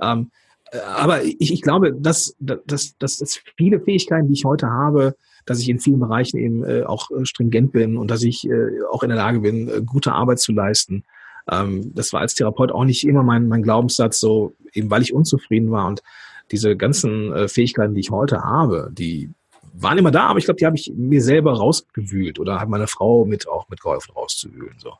Ähm, 0.00 0.30
äh, 0.70 0.78
aber 0.78 1.24
ich, 1.24 1.52
ich 1.52 1.62
glaube, 1.62 1.92
dass, 1.92 2.34
dass, 2.40 2.96
dass, 2.98 3.18
dass 3.18 3.40
viele 3.56 3.80
Fähigkeiten, 3.80 4.28
die 4.28 4.34
ich 4.34 4.44
heute 4.44 4.70
habe, 4.70 5.14
dass 5.44 5.60
ich 5.60 5.68
in 5.68 5.80
vielen 5.80 6.00
Bereichen 6.00 6.38
eben 6.38 6.64
äh, 6.64 6.84
auch 6.84 7.10
äh, 7.10 7.24
stringent 7.24 7.72
bin 7.72 7.96
und 7.96 8.10
dass 8.10 8.22
ich 8.22 8.48
äh, 8.48 8.82
auch 8.90 9.02
in 9.02 9.08
der 9.08 9.18
Lage 9.18 9.40
bin, 9.40 9.68
äh, 9.68 9.82
gute 9.84 10.12
Arbeit 10.12 10.38
zu 10.38 10.52
leisten. 10.52 11.04
Ähm, 11.50 11.92
das 11.94 12.12
war 12.12 12.20
als 12.20 12.34
Therapeut 12.34 12.72
auch 12.72 12.84
nicht 12.84 13.06
immer 13.06 13.22
mein, 13.22 13.48
mein 13.48 13.62
Glaubenssatz, 13.62 14.20
so 14.20 14.54
eben 14.72 14.90
weil 14.90 15.02
ich 15.02 15.14
unzufrieden 15.14 15.70
war 15.70 15.86
und 15.86 16.02
diese 16.50 16.76
ganzen 16.76 17.32
äh, 17.32 17.48
Fähigkeiten, 17.48 17.94
die 17.94 18.00
ich 18.00 18.10
heute 18.10 18.42
habe, 18.42 18.90
die 18.92 19.30
waren 19.74 19.98
immer 19.98 20.10
da, 20.10 20.26
aber 20.28 20.38
ich 20.38 20.44
glaube, 20.44 20.58
die 20.58 20.66
habe 20.66 20.76
ich 20.76 20.92
mir 20.94 21.22
selber 21.22 21.54
rausgewühlt 21.54 22.38
oder 22.38 22.60
hat 22.60 22.68
meine 22.68 22.86
Frau 22.86 23.24
mit 23.24 23.48
auch 23.48 23.68
mitgeholfen 23.68 24.14
rauszuwühlen. 24.14 24.78
So. 24.78 24.94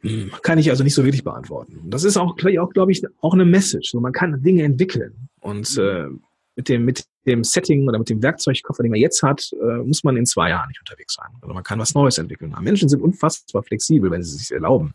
Hm, 0.00 0.30
kann 0.42 0.58
ich 0.58 0.70
also 0.70 0.84
nicht 0.84 0.94
so 0.94 1.04
wirklich 1.04 1.24
beantworten. 1.24 1.80
Das 1.84 2.04
ist 2.04 2.16
auch, 2.16 2.36
auch 2.36 2.70
glaube 2.70 2.92
ich, 2.92 3.02
auch 3.20 3.32
eine 3.32 3.46
Message. 3.46 3.90
So, 3.90 4.00
man 4.00 4.12
kann 4.12 4.42
Dinge 4.42 4.62
entwickeln. 4.62 5.28
Und 5.40 5.76
mhm. 5.76 5.82
äh, 5.82 6.08
mit 6.56 6.68
dem, 6.68 6.84
mit 6.84 7.04
dem 7.26 7.42
Setting 7.42 7.88
oder 7.88 7.98
mit 7.98 8.10
dem 8.10 8.22
Werkzeugkoffer, 8.22 8.82
den 8.82 8.90
man 8.90 9.00
jetzt 9.00 9.22
hat, 9.22 9.50
äh, 9.52 9.78
muss 9.78 10.04
man 10.04 10.16
in 10.16 10.26
zwei 10.26 10.50
Jahren 10.50 10.68
nicht 10.68 10.80
unterwegs 10.80 11.14
sein. 11.14 11.30
Also 11.40 11.54
man 11.54 11.64
kann 11.64 11.78
was 11.78 11.94
Neues 11.94 12.18
entwickeln. 12.18 12.54
Menschen 12.60 12.88
sind 12.88 13.02
unfassbar 13.02 13.62
flexibel, 13.62 14.10
wenn 14.10 14.22
sie 14.22 14.36
es 14.36 14.42
sich 14.42 14.52
erlauben. 14.52 14.94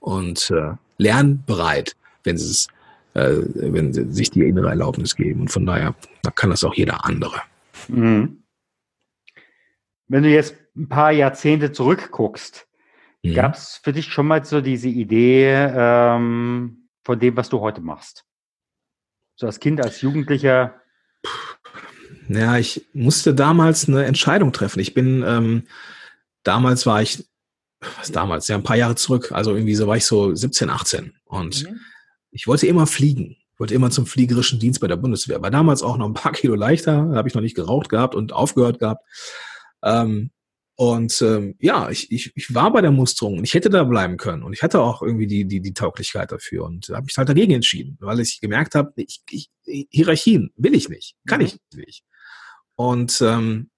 Und 0.00 0.50
äh, 0.50 0.72
lernbereit, 0.98 1.94
wenn 2.24 2.38
sie 2.38 2.50
es, 2.50 2.68
äh, 3.14 3.42
wenn 3.54 3.92
sie 3.92 4.10
sich 4.10 4.30
die 4.30 4.42
innere 4.42 4.70
Erlaubnis 4.70 5.16
geben. 5.16 5.42
Und 5.42 5.48
von 5.50 5.66
daher, 5.66 5.94
da 6.22 6.30
kann 6.30 6.50
das 6.50 6.64
auch 6.64 6.74
jeder 6.74 7.04
andere. 7.04 7.40
Mhm. 7.88 8.42
Wenn 10.08 10.22
du 10.22 10.28
jetzt 10.28 10.54
ein 10.76 10.88
paar 10.88 11.10
Jahrzehnte 11.10 11.72
zurückguckst, 11.72 12.66
Mhm. 13.26 13.34
Gab 13.34 13.54
es 13.54 13.80
für 13.82 13.92
dich 13.92 14.06
schon 14.06 14.26
mal 14.26 14.44
so 14.44 14.60
diese 14.60 14.88
Idee 14.88 15.52
ähm, 15.52 16.88
von 17.02 17.18
dem, 17.18 17.36
was 17.36 17.48
du 17.48 17.60
heute 17.60 17.80
machst? 17.80 18.24
So 19.36 19.46
als 19.46 19.60
Kind, 19.60 19.80
als 19.80 20.00
Jugendlicher? 20.00 20.80
Ja, 22.28 22.56
ich 22.56 22.86
musste 22.92 23.34
damals 23.34 23.88
eine 23.88 24.04
Entscheidung 24.04 24.52
treffen. 24.52 24.80
Ich 24.80 24.94
bin, 24.94 25.22
ähm, 25.26 25.64
damals 26.42 26.86
war 26.86 27.02
ich, 27.02 27.24
was 27.98 28.10
damals, 28.10 28.48
ja, 28.48 28.56
ein 28.56 28.62
paar 28.62 28.76
Jahre 28.76 28.94
zurück, 28.94 29.32
also 29.32 29.54
irgendwie 29.54 29.74
so 29.74 29.86
war 29.86 29.96
ich 29.96 30.06
so 30.06 30.34
17, 30.34 30.70
18 30.70 31.12
und 31.24 31.64
mhm. 31.64 31.80
ich 32.30 32.46
wollte 32.46 32.66
immer 32.66 32.86
fliegen. 32.86 33.36
Wollte 33.58 33.74
immer 33.74 33.90
zum 33.90 34.06
fliegerischen 34.06 34.58
Dienst 34.58 34.80
bei 34.80 34.86
der 34.86 34.96
Bundeswehr. 34.96 35.40
War 35.42 35.50
damals 35.50 35.82
auch 35.82 35.96
noch 35.96 36.06
ein 36.06 36.14
paar 36.14 36.32
Kilo 36.32 36.54
leichter, 36.54 37.10
habe 37.14 37.28
ich 37.28 37.34
noch 37.34 37.42
nicht 37.42 37.56
geraucht 37.56 37.88
gehabt 37.88 38.14
und 38.14 38.32
aufgehört 38.32 38.78
gehabt. 38.78 39.02
Ähm, 39.82 40.30
und 40.78 41.22
ähm, 41.22 41.56
ja, 41.58 41.88
ich, 41.88 42.12
ich, 42.12 42.32
ich 42.34 42.54
war 42.54 42.70
bei 42.70 42.82
der 42.82 42.90
Musterung 42.90 43.38
und 43.38 43.44
ich 43.44 43.54
hätte 43.54 43.70
da 43.70 43.82
bleiben 43.84 44.18
können 44.18 44.42
und 44.42 44.52
ich 44.52 44.62
hatte 44.62 44.82
auch 44.82 45.00
irgendwie 45.00 45.26
die, 45.26 45.46
die, 45.46 45.62
die 45.62 45.72
Tauglichkeit 45.72 46.30
dafür 46.30 46.64
und 46.64 46.90
habe 46.90 47.06
mich 47.06 47.16
halt 47.16 47.30
dagegen 47.30 47.52
entschieden, 47.52 47.96
weil 48.00 48.20
ich 48.20 48.42
gemerkt 48.42 48.74
habe, 48.74 48.92
ich, 48.96 49.22
ich, 49.30 49.50
Hierarchien 49.64 50.52
will 50.56 50.74
ich 50.74 50.90
nicht, 50.90 51.16
kann 51.26 51.40
mhm. 51.40 51.46
ich 51.46 51.58
nicht. 51.74 52.04
Und 52.74 53.22
ähm, 53.22 53.70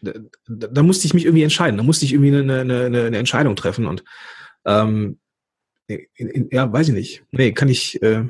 da, 0.00 0.12
da 0.48 0.82
musste 0.82 1.06
ich 1.06 1.14
mich 1.14 1.24
irgendwie 1.24 1.44
entscheiden, 1.44 1.76
da 1.76 1.84
musste 1.84 2.04
ich 2.04 2.14
irgendwie 2.14 2.36
eine, 2.36 2.60
eine, 2.62 2.84
eine 3.06 3.18
Entscheidung 3.18 3.54
treffen 3.54 3.86
und 3.86 4.02
ähm, 4.64 5.20
ja, 6.50 6.72
weiß 6.72 6.88
ich 6.88 6.94
nicht. 6.94 7.24
Nee, 7.30 7.52
kann 7.52 7.68
ich, 7.68 8.02
äh, 8.02 8.24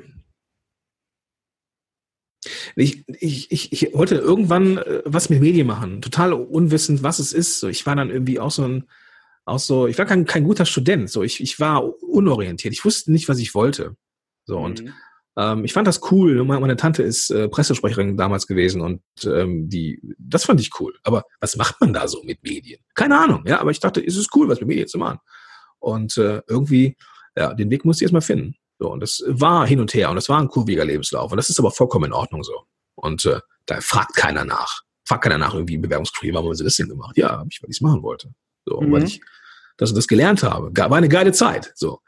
ich, 2.77 3.05
ich, 3.07 3.51
ich, 3.53 3.73
ich 3.73 3.95
wollte 3.95 4.17
irgendwann 4.17 4.79
äh, 4.79 5.03
was 5.05 5.31
mit 5.31 5.41
Medien 5.41 5.67
machen, 5.67 6.01
total 6.01 6.33
unwissend, 6.33 7.03
was 7.03 7.19
es 7.19 7.33
ist. 7.33 7.61
So, 7.61 7.69
ich 7.69 7.85
war 7.87 7.97
dann 7.97 8.11
irgendwie 8.11 8.41
auch 8.41 8.51
so 8.51 8.65
ein, 8.65 8.85
auch 9.45 9.59
so, 9.59 9.87
ich 9.87 9.99
war 9.99 10.07
kein, 10.07 10.25
kein 10.25 10.45
guter 10.45 10.65
Student. 10.65 11.11
So, 11.11 11.23
ich, 11.23 11.41
ich 11.41 11.61
war 11.61 11.85
unorientiert. 12.03 12.73
Ich 12.73 12.85
wusste 12.85 13.13
nicht, 13.13 13.29
was 13.29 13.39
ich 13.39 13.55
wollte. 13.55 13.97
So 14.45 14.59
mhm. 14.59 14.65
und 14.65 14.85
ähm, 15.37 15.65
ich 15.65 15.73
fand 15.73 15.87
das 15.87 16.01
cool. 16.11 16.45
Meine, 16.45 16.61
meine 16.61 16.77
Tante 16.77 17.03
ist 17.03 17.31
äh, 17.31 17.49
Pressesprecherin 17.49 18.17
damals 18.17 18.47
gewesen 18.47 18.81
und 18.81 19.01
ähm, 19.25 19.69
die, 19.69 20.01
das 20.19 20.45
fand 20.45 20.61
ich 20.61 20.71
cool. 20.81 20.95
Aber 21.03 21.25
was 21.41 21.57
macht 21.57 21.81
man 21.81 21.93
da 21.93 22.09
so 22.09 22.23
mit 22.25 22.43
Medien? 22.43 22.81
Keine 22.95 23.19
Ahnung. 23.19 23.45
Ja, 23.47 23.61
aber 23.61 23.71
ich 23.71 23.81
dachte, 23.81 24.01
ist 24.01 24.17
es 24.17 24.29
cool, 24.35 24.49
was 24.49 24.61
mit 24.61 24.69
Medien 24.69 24.89
zu 24.89 24.99
machen. 24.99 25.19
Und 25.79 26.17
äh, 26.19 26.43
irgendwie, 26.49 26.97
ja, 27.37 27.55
den 27.55 27.71
Weg 27.71 27.85
musste 27.85 28.03
ich 28.03 28.07
erstmal 28.07 28.23
finden. 28.23 28.57
So, 28.81 28.91
und 28.91 29.01
das 29.01 29.23
war 29.27 29.67
hin 29.67 29.79
und 29.79 29.93
her 29.93 30.09
und 30.09 30.17
das 30.17 30.31
war 30.31 30.41
ein 30.41 30.49
kurviger 30.49 30.87
Lebenslauf. 30.87 31.31
Und 31.31 31.37
das 31.37 31.51
ist 31.51 31.59
aber 31.59 31.71
vollkommen 31.71 32.07
in 32.07 32.13
Ordnung 32.15 32.43
so. 32.43 32.65
Und 32.95 33.27
äh, 33.27 33.41
da 33.67 33.81
fragt 33.83 34.17
keiner 34.17 34.47
nach. 34.47 34.81
Fragt 35.05 35.25
keiner 35.25 35.37
nach 35.37 35.53
irgendwie 35.53 35.75
im 35.75 35.83
Bewerbungsgespräch, 35.83 36.33
warum 36.33 36.49
haben 36.49 36.55
sie 36.55 36.65
das 36.65 36.77
denn 36.77 36.89
gemacht? 36.89 37.17
Ja, 37.19 37.39
hab 37.39 37.47
ich, 37.51 37.63
weil 37.63 37.69
ich 37.69 37.77
es 37.77 37.81
machen 37.83 38.03
wollte. 38.03 38.33
So, 38.65 38.81
mhm. 38.81 38.93
weil 38.93 39.05
ich 39.05 39.21
das 39.77 39.91
und 39.91 39.97
das 39.97 40.09
gelernt 40.09 40.43
habe. 40.43 40.71
War 40.75 40.97
eine 40.97 41.11
geile 41.11 41.33
Zeit. 41.33 41.73
So. 41.75 42.01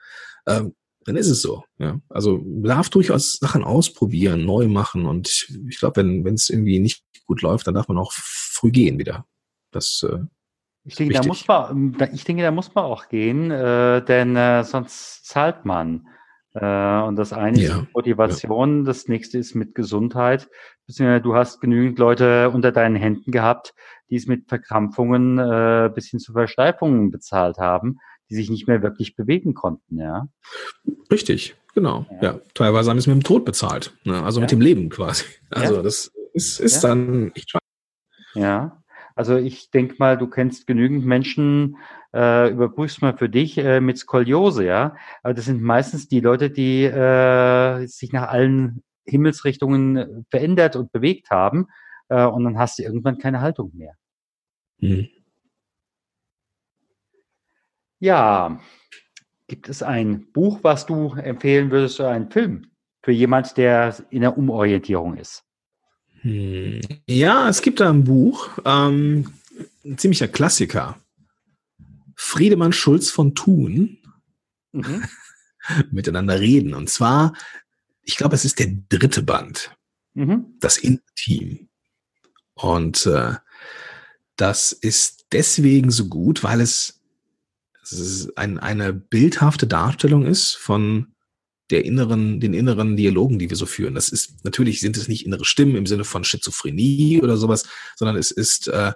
Ähm, 0.47 0.75
dann 1.05 1.17
ist 1.17 1.29
es 1.29 1.43
so. 1.43 1.63
Ja. 1.79 2.01
Also 2.09 2.41
darf 2.43 2.89
durchaus 2.89 3.35
Sachen 3.35 3.65
ausprobieren, 3.65 4.47
neu 4.47 4.67
machen. 4.67 5.05
Und 5.05 5.29
ich, 5.29 5.55
ich 5.69 5.79
glaube, 5.79 6.03
wenn 6.03 6.35
es 6.35 6.49
irgendwie 6.49 6.79
nicht 6.79 7.05
gut 7.27 7.43
läuft, 7.43 7.67
dann 7.67 7.75
darf 7.75 7.89
man 7.89 7.99
auch 7.99 8.13
früh 8.13 8.71
gehen 8.71 8.99
wieder. 8.99 9.27
Das 9.73 10.07
äh, 10.09 10.21
ich 10.85 10.95
denke, 10.95 11.15
da 11.15 11.23
muss 11.25 11.47
man, 11.47 11.97
ich 12.15 12.25
denke, 12.25 12.43
da 12.43 12.51
muss 12.51 12.75
man 12.75 12.85
auch 12.85 13.09
gehen, 13.09 13.51
äh, 13.51 14.03
denn 14.03 14.37
äh, 14.37 14.65
sonst 14.65 15.27
zahlt 15.27 15.67
man. 15.67 16.07
Äh, 16.55 17.03
und 17.03 17.17
das 17.17 17.33
eine 17.33 17.59
ja, 17.59 17.81
ist 17.81 17.95
Motivation, 17.95 18.79
ja. 18.81 18.85
das 18.85 19.09
nächste 19.09 19.39
ist 19.39 19.55
mit 19.55 19.75
Gesundheit. 19.75 20.49
Du 20.89 21.35
hast 21.35 21.61
genügend 21.61 21.99
Leute 21.99 22.51
unter 22.51 22.73
deinen 22.73 22.97
Händen 22.97 23.31
gehabt, 23.31 23.73
die 24.11 24.17
es 24.17 24.27
mit 24.27 24.49
Verkrampfungen 24.49 25.39
äh, 25.39 25.91
bis 25.95 26.09
hin 26.09 26.19
zu 26.19 26.33
Versteifungen 26.33 27.11
bezahlt 27.11 27.57
haben, 27.57 27.99
die 28.29 28.35
sich 28.35 28.51
nicht 28.51 28.69
mehr 28.69 28.83
wirklich 28.83 29.17
bewegen 29.17 29.55
konnten, 29.55 29.99
ja. 29.99 30.29
Richtig, 31.11 31.57
genau. 31.75 32.07
Ja, 32.21 32.35
ja. 32.35 32.41
teilweise 32.53 32.91
haben 32.91 32.99
sie 32.99 33.05
es 33.05 33.15
mit 33.15 33.23
dem 33.23 33.25
Tod 33.25 33.45
bezahlt, 33.45 33.97
ne? 34.05 34.23
also 34.23 34.41
mit 34.41 34.51
dem 34.51 34.61
Leben 34.61 34.91
quasi. 34.91 35.25
Also 35.51 35.83
das 35.83 36.13
ist, 36.35 36.61
ist 36.61 36.85
dann 36.85 37.33
echt 37.35 37.51
schade. 37.51 37.65
Ja. 38.35 38.82
Also 39.15 39.37
ich 39.37 39.71
denke 39.71 39.97
mal, 39.99 40.17
du 40.17 40.27
kennst 40.27 40.67
genügend 40.67 41.05
Menschen, 41.05 41.77
äh, 42.15 42.51
überprüfst 42.51 43.03
mal 43.03 43.17
für 43.17 43.29
dich 43.29 43.59
äh, 43.59 43.81
mit 43.81 43.99
Skoliose, 43.99 44.65
ja. 44.65 44.97
Aber 45.23 45.35
das 45.35 45.47
sind 45.47 45.63
meistens 45.63 46.09
die 46.09 46.21
Leute, 46.21 46.51
die 46.51 46.85
äh, 46.85 47.87
sich 47.87 48.13
nach 48.13 48.29
allen 48.29 48.83
Himmelsrichtungen 49.05 50.27
verändert 50.31 50.77
und 50.77 50.93
bewegt 50.93 51.31
haben. 51.31 51.69
Äh, 52.09 52.25
und 52.25 52.45
dann 52.45 52.59
hast 52.59 52.79
du 52.79 52.83
irgendwann 52.83 53.19
keine 53.19 53.41
Haltung 53.41 53.73
mehr. 53.75 53.95
Mhm. 54.79 55.09
Ja, 58.01 58.61
gibt 59.47 59.69
es 59.69 59.83
ein 59.83 60.33
Buch, 60.33 60.59
was 60.63 60.87
du 60.87 61.15
empfehlen 61.15 61.71
würdest 61.71 62.01
oder 62.01 62.11
einen 62.11 62.31
Film 62.31 62.71
für 63.03 63.13
jemand, 63.13 63.57
der 63.57 63.95
in 64.11 64.23
der 64.23 64.37
Umorientierung 64.37 65.17
ist? 65.17 65.45
Hm. 66.23 66.81
Ja, 67.07 67.49
es 67.49 67.63
gibt 67.63 67.81
da 67.81 67.91
ein 67.91 68.05
Buch, 68.05 68.59
ähm, 68.65 69.33
ein 69.85 69.99
ziemlicher 69.99 70.29
Klassiker. 70.29 70.99
Friedemann 72.15 72.73
Schulz 72.73 73.11
von 73.11 73.35
Thun. 73.35 73.99
Mhm. 74.73 75.05
Miteinander 75.91 76.41
reden. 76.41 76.75
Und 76.75 76.89
zwar, 76.91 77.35
ich 78.03 78.17
glaube, 78.17 78.35
es 78.35 78.45
ist 78.45 78.59
der 78.59 78.69
dritte 78.89 79.23
Band. 79.23 79.77
Mhm. 80.15 80.57
Das 80.61 80.79
Inteam. 80.79 81.69
Und 82.55 83.07
äh, 83.07 83.35
das 84.37 84.73
ist 84.73 85.27
deswegen 85.33 85.91
so 85.91 86.09
gut, 86.09 86.45
weil 86.45 86.61
es, 86.61 87.01
es 87.83 88.37
ein, 88.37 88.59
eine 88.59 88.93
bildhafte 88.93 89.67
Darstellung 89.67 90.27
ist 90.27 90.55
von 90.55 91.12
der 91.73 91.85
inneren, 91.85 92.39
den 92.39 92.55
inneren 92.55 92.97
Dialogen, 92.97 93.39
die 93.39 93.51
wir 93.51 93.57
so 93.57 93.67
führen. 93.67 93.95
Das 93.95 94.11
ist, 94.11 94.45
natürlich 94.45 94.81
sind 94.81 94.97
es 94.97 95.09
nicht 95.09 95.27
innere 95.27 95.45
Stimmen 95.45 95.77
im 95.77 95.87
Sinne 95.87 96.05
von 96.05 96.23
Schizophrenie 96.23 97.21
oder 97.23 97.37
sowas, 97.37 97.67
sondern 97.97 98.17
es 98.17 98.31
ist, 98.31 98.69
äh, 98.69 98.93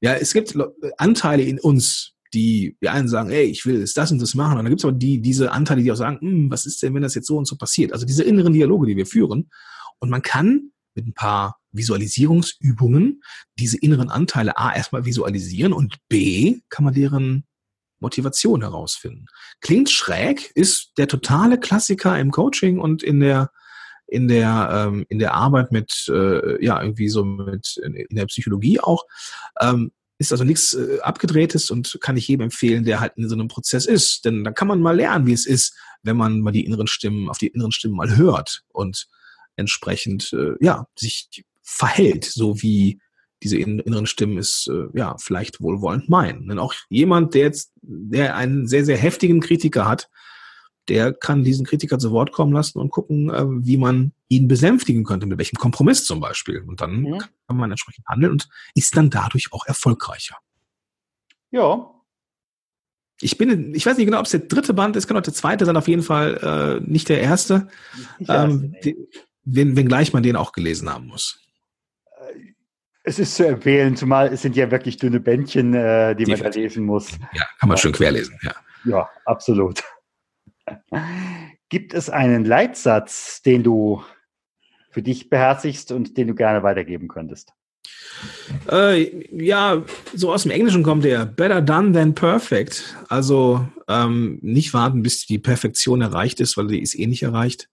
ja, 0.00 0.14
es 0.14 0.32
gibt 0.32 0.56
Anteile 0.98 1.44
in 1.44 1.58
uns, 1.60 2.14
die, 2.34 2.76
die 2.82 2.88
einen 2.88 3.08
sagen, 3.08 3.30
ey, 3.30 3.44
ich 3.44 3.66
will 3.66 3.80
das 3.80 4.12
und 4.12 4.20
das 4.20 4.34
machen. 4.34 4.58
Und 4.58 4.64
dann 4.64 4.70
gibt 4.70 4.80
es 4.80 4.84
aber 4.84 4.96
die, 4.96 5.20
diese 5.20 5.52
Anteile, 5.52 5.82
die 5.82 5.92
auch 5.92 5.96
sagen, 5.96 6.20
hm, 6.20 6.50
was 6.50 6.66
ist 6.66 6.82
denn, 6.82 6.94
wenn 6.94 7.02
das 7.02 7.14
jetzt 7.14 7.26
so 7.26 7.36
und 7.36 7.46
so 7.46 7.56
passiert? 7.56 7.92
Also 7.92 8.06
diese 8.06 8.24
inneren 8.24 8.52
Dialoge, 8.52 8.86
die 8.86 8.96
wir 8.96 9.06
führen. 9.06 9.50
Und 9.98 10.10
man 10.10 10.22
kann 10.22 10.72
mit 10.94 11.06
ein 11.06 11.14
paar 11.14 11.58
Visualisierungsübungen 11.72 13.22
diese 13.58 13.78
inneren 13.78 14.10
Anteile 14.10 14.56
A 14.56 14.74
erstmal 14.74 15.04
visualisieren 15.04 15.72
und 15.72 15.98
B 16.08 16.60
kann 16.68 16.84
man 16.84 16.94
deren 16.94 17.44
Motivation 18.00 18.62
herausfinden. 18.62 19.26
Klingt 19.60 19.90
schräg, 19.90 20.50
ist 20.54 20.92
der 20.96 21.08
totale 21.08 21.58
Klassiker 21.58 22.18
im 22.18 22.30
Coaching 22.30 22.78
und 22.78 23.02
in 23.02 23.20
der 23.20 23.50
in 24.06 24.26
der 24.26 24.88
ähm, 24.88 25.06
in 25.08 25.20
der 25.20 25.34
Arbeit 25.34 25.70
mit 25.70 26.08
äh, 26.08 26.64
ja 26.64 26.82
irgendwie 26.82 27.08
so 27.08 27.24
mit 27.24 27.76
in 27.76 28.16
der 28.16 28.26
Psychologie 28.26 28.80
auch 28.80 29.04
ähm, 29.60 29.92
ist 30.18 30.32
also 30.32 30.44
nichts 30.44 30.74
äh, 30.74 30.98
abgedrehtes 31.00 31.70
und 31.70 31.96
kann 32.02 32.16
ich 32.16 32.28
jedem 32.28 32.44
empfehlen, 32.44 32.84
der 32.84 33.00
halt 33.00 33.14
in 33.16 33.28
so 33.28 33.34
einem 33.34 33.48
Prozess 33.48 33.86
ist, 33.86 34.24
denn 34.24 34.44
dann 34.44 34.54
kann 34.54 34.68
man 34.68 34.82
mal 34.82 34.94
lernen, 34.94 35.26
wie 35.26 35.32
es 35.32 35.46
ist, 35.46 35.74
wenn 36.02 36.16
man 36.16 36.40
mal 36.40 36.50
die 36.50 36.66
inneren 36.66 36.88
Stimmen 36.88 37.30
auf 37.30 37.38
die 37.38 37.48
inneren 37.48 37.72
Stimmen 37.72 37.96
mal 37.96 38.16
hört 38.16 38.62
und 38.68 39.06
entsprechend 39.56 40.32
äh, 40.32 40.54
ja 40.60 40.86
sich 40.98 41.44
verhält, 41.62 42.24
so 42.24 42.60
wie 42.60 43.00
diese 43.42 43.56
inneren 43.56 44.06
Stimmen 44.06 44.36
es 44.36 44.68
äh, 44.70 44.86
ja 44.92 45.16
vielleicht 45.18 45.60
wohlwollend 45.60 46.08
meinen. 46.08 46.48
Denn 46.48 46.58
auch 46.58 46.74
jemand, 46.90 47.34
der 47.34 47.44
jetzt, 47.44 47.72
der 47.90 48.36
einen 48.36 48.66
sehr, 48.66 48.84
sehr 48.84 48.96
heftigen 48.96 49.40
Kritiker 49.40 49.88
hat, 49.88 50.08
der 50.88 51.12
kann 51.12 51.44
diesen 51.44 51.66
Kritiker 51.66 51.98
zu 51.98 52.10
Wort 52.10 52.32
kommen 52.32 52.52
lassen 52.52 52.78
und 52.78 52.90
gucken, 52.90 53.30
äh, 53.30 53.44
wie 53.46 53.76
man 53.76 54.12
ihn 54.28 54.48
besänftigen 54.48 55.04
könnte, 55.04 55.26
mit 55.26 55.38
welchem 55.38 55.56
Kompromiss 55.56 56.04
zum 56.04 56.20
Beispiel. 56.20 56.62
Und 56.66 56.80
dann 56.80 57.04
ja. 57.04 57.18
kann 57.18 57.56
man 57.56 57.70
entsprechend 57.70 58.06
handeln 58.08 58.32
und 58.32 58.48
ist 58.74 58.96
dann 58.96 59.10
dadurch 59.10 59.52
auch 59.52 59.66
erfolgreicher. 59.66 60.36
Ja. 61.50 61.90
Ich 63.20 63.36
bin, 63.36 63.74
ich 63.74 63.84
weiß 63.84 63.98
nicht 63.98 64.06
genau, 64.06 64.18
ob 64.18 64.24
es 64.24 64.32
der 64.32 64.40
dritte 64.40 64.72
Band 64.72 64.96
ist, 64.96 65.06
kann 65.06 65.16
auch 65.16 65.22
der 65.22 65.34
zweite 65.34 65.66
sein, 65.66 65.76
auf 65.76 65.88
jeden 65.88 66.02
Fall 66.02 66.80
äh, 66.82 66.90
nicht 66.90 67.08
der 67.08 67.20
erste. 67.20 67.68
Nicht 68.18 68.30
der 68.30 68.36
erste 68.36 68.64
ähm, 68.64 68.74
nee. 68.82 68.96
wenn, 69.44 69.76
wenngleich 69.76 70.12
man 70.12 70.22
den 70.22 70.36
auch 70.36 70.52
gelesen 70.52 70.88
haben 70.92 71.06
muss. 71.06 71.40
Es 73.02 73.18
ist 73.18 73.34
zu 73.34 73.46
empfehlen, 73.46 73.96
zumal 73.96 74.28
es 74.32 74.42
sind 74.42 74.56
ja 74.56 74.70
wirklich 74.70 74.98
dünne 74.98 75.20
Bändchen, 75.20 75.74
äh, 75.74 76.14
die, 76.14 76.24
die 76.24 76.32
man 76.32 76.40
da 76.42 76.48
lesen 76.50 76.84
muss. 76.84 77.12
Ja, 77.32 77.46
kann 77.58 77.68
man 77.68 77.76
ja. 77.76 77.82
schön 77.82 77.92
querlesen, 77.92 78.38
ja. 78.42 78.54
Ja, 78.84 79.10
absolut. 79.24 79.82
Gibt 81.68 81.94
es 81.94 82.10
einen 82.10 82.44
Leitsatz, 82.44 83.42
den 83.42 83.62
du 83.62 84.02
für 84.90 85.02
dich 85.02 85.30
beherzigst 85.30 85.92
und 85.92 86.16
den 86.16 86.28
du 86.28 86.34
gerne 86.34 86.62
weitergeben 86.62 87.08
könntest? 87.08 87.52
Äh, 88.70 89.26
ja, 89.32 89.82
so 90.14 90.32
aus 90.32 90.42
dem 90.42 90.50
Englischen 90.50 90.82
kommt 90.82 91.04
der 91.04 91.24
Better 91.24 91.62
done 91.62 91.92
than 91.92 92.14
perfect. 92.14 92.96
Also 93.08 93.66
ähm, 93.88 94.38
nicht 94.42 94.74
warten, 94.74 95.02
bis 95.02 95.26
die 95.26 95.38
Perfektion 95.38 96.02
erreicht 96.02 96.40
ist, 96.40 96.56
weil 96.56 96.66
die 96.66 96.82
ist 96.82 96.98
eh 96.98 97.06
nicht 97.06 97.22
erreicht 97.22 97.68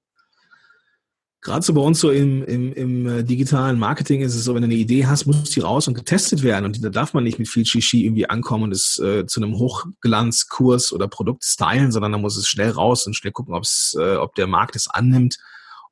gerade 1.48 1.66
so 1.66 1.74
bei 1.74 1.82
uns 1.82 2.00
so 2.02 2.12
im, 2.12 2.44
im, 2.44 2.74
im 2.74 3.08
äh, 3.08 3.24
digitalen 3.24 3.80
Marketing 3.80 4.22
ist 4.22 4.36
es 4.36 4.44
so, 4.44 4.54
wenn 4.54 4.62
du 4.62 4.68
eine 4.68 4.76
Idee 4.76 5.06
hast, 5.06 5.26
muss 5.26 5.50
die 5.50 5.62
raus 5.62 5.88
und 5.88 5.94
getestet 5.94 6.44
werden. 6.44 6.66
Und 6.66 6.84
da 6.84 6.90
darf 6.90 7.14
man 7.14 7.24
nicht 7.24 7.40
mit 7.40 7.48
viel 7.48 7.66
Shishi 7.66 8.06
irgendwie 8.06 8.30
ankommen 8.30 8.66
und 8.66 8.74
es 8.74 9.00
äh, 9.00 9.26
zu 9.26 9.42
einem 9.42 9.58
Hochglanzkurs 9.58 10.92
oder 10.92 11.08
Produkt 11.08 11.46
stylen, 11.46 11.94
sondern 11.94 12.12
da 12.12 12.18
muss 12.18 12.38
es 12.38 12.48
schnell 12.48 12.72
raus 12.72 13.08
und 13.08 13.16
schnell 13.16 13.32
gucken, 13.32 13.56
ob's, 13.56 13.96
äh, 13.98 14.18
ob 14.18 14.36
der 14.36 14.48
Markt 14.48 14.76
es 14.76 14.90
annimmt. 14.90 15.38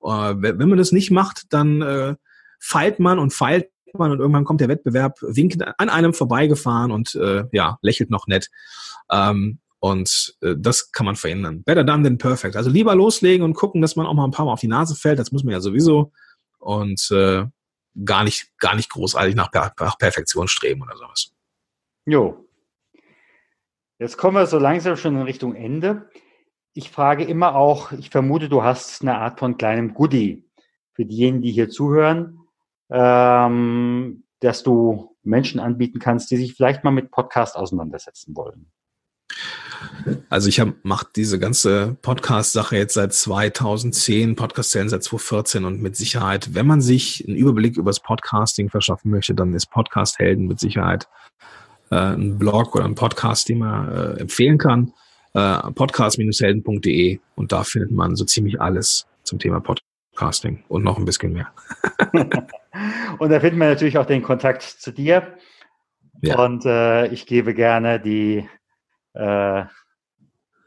Äh, 0.03 0.09
wenn 0.09 0.69
man 0.69 0.77
das 0.77 0.91
nicht 0.91 1.09
macht, 1.09 1.43
dann 1.51 1.81
äh, 1.81 2.15
feilt 2.59 2.99
man 2.99 3.17
und 3.17 3.33
feilt 3.33 3.69
man 3.93 4.11
und 4.11 4.19
irgendwann 4.19 4.43
kommt 4.43 4.59
der 4.59 4.67
Wettbewerb 4.67 5.19
winkend 5.21 5.63
an 5.79 5.89
einem 5.89 6.13
vorbeigefahren 6.13 6.91
und 6.91 7.15
äh, 7.15 7.45
ja, 7.53 7.77
lächelt 7.81 8.09
noch 8.09 8.27
nett. 8.27 8.49
Ähm, 9.09 9.59
und 9.79 10.35
äh, 10.41 10.55
das 10.57 10.91
kann 10.91 11.05
man 11.05 11.15
verhindern. 11.15 11.63
Better 11.63 11.83
done 11.83 12.03
than 12.03 12.17
perfect. 12.17 12.55
Also 12.55 12.69
lieber 12.69 12.95
loslegen 12.95 13.43
und 13.43 13.53
gucken, 13.53 13.81
dass 13.81 13.95
man 13.95 14.05
auch 14.05 14.13
mal 14.13 14.25
ein 14.25 14.31
paar 14.31 14.45
Mal 14.45 14.53
auf 14.53 14.61
die 14.61 14.67
Nase 14.67 14.95
fällt. 14.95 15.19
Das 15.19 15.31
muss 15.31 15.43
man 15.43 15.53
ja 15.53 15.59
sowieso. 15.59 16.11
Und 16.59 17.09
äh, 17.11 17.45
gar 18.03 18.23
nicht, 18.23 18.57
gar 18.57 18.75
nicht 18.75 18.89
großartig 18.89 19.35
nach, 19.35 19.51
nach 19.53 19.97
Perfektion 19.97 20.47
streben 20.47 20.81
oder 20.81 20.97
sowas. 20.97 21.31
Jo. 22.05 22.47
Jetzt 23.99 24.17
kommen 24.17 24.35
wir 24.35 24.45
so 24.45 24.59
langsam 24.59 24.97
schon 24.97 25.15
in 25.15 25.21
Richtung 25.21 25.55
Ende. 25.55 26.09
Ich 26.73 26.91
frage 26.91 27.23
immer 27.23 27.55
auch, 27.55 27.93
ich 27.93 28.09
vermute, 28.09 28.49
du 28.49 28.63
hast 28.63 29.01
eine 29.01 29.17
Art 29.17 29.39
von 29.39 29.57
kleinem 29.57 29.93
Goodie 29.93 30.49
für 30.93 31.05
diejenigen, 31.05 31.41
die 31.41 31.51
hier 31.51 31.69
zuhören, 31.69 32.39
ähm, 32.89 34.25
dass 34.41 34.63
du 34.63 35.15
Menschen 35.23 35.59
anbieten 35.59 35.99
kannst, 35.99 36.29
die 36.31 36.37
sich 36.37 36.55
vielleicht 36.55 36.83
mal 36.83 36.91
mit 36.91 37.11
Podcast 37.11 37.55
auseinandersetzen 37.55 38.35
wollen. 38.35 38.71
Also 40.29 40.49
ich 40.49 40.61
mache 40.83 41.07
diese 41.15 41.39
ganze 41.39 41.97
Podcast-Sache 42.01 42.77
jetzt 42.77 42.93
seit 42.93 43.13
2010, 43.13 44.35
Podcast-Zellen 44.35 44.89
seit 44.89 45.03
2014 45.03 45.65
und 45.65 45.81
mit 45.81 45.95
Sicherheit, 45.95 46.53
wenn 46.53 46.67
man 46.67 46.81
sich 46.81 47.23
einen 47.27 47.37
Überblick 47.37 47.77
über 47.77 47.89
das 47.89 47.99
Podcasting 47.99 48.69
verschaffen 48.69 49.11
möchte, 49.11 49.33
dann 49.33 49.53
ist 49.53 49.67
Podcast-Helden 49.71 50.47
mit 50.47 50.59
Sicherheit 50.59 51.07
äh, 51.91 51.95
ein 51.95 52.37
Blog 52.37 52.75
oder 52.75 52.85
ein 52.85 52.95
Podcast, 52.95 53.49
den 53.49 53.59
man 53.59 53.91
äh, 53.91 54.19
empfehlen 54.21 54.57
kann. 54.57 54.93
Äh, 55.33 55.71
podcast-helden.de 55.71 57.19
und 57.35 57.51
da 57.51 57.63
findet 57.63 57.91
man 57.91 58.15
so 58.15 58.25
ziemlich 58.25 58.61
alles 58.61 59.05
zum 59.23 59.39
Thema 59.39 59.59
Podcasting 59.59 60.63
und 60.69 60.83
noch 60.83 60.97
ein 60.97 61.05
bisschen 61.05 61.33
mehr. 61.33 61.51
und 63.19 63.29
da 63.29 63.39
findet 63.39 63.57
man 63.57 63.69
natürlich 63.69 63.97
auch 63.97 64.05
den 64.05 64.23
Kontakt 64.23 64.63
zu 64.63 64.91
dir. 64.91 65.35
Ja. 66.21 66.43
Und 66.43 66.65
äh, 66.65 67.07
ich 67.07 67.25
gebe 67.25 67.53
gerne 67.53 67.99
die 67.99 68.47
äh, 69.15 69.65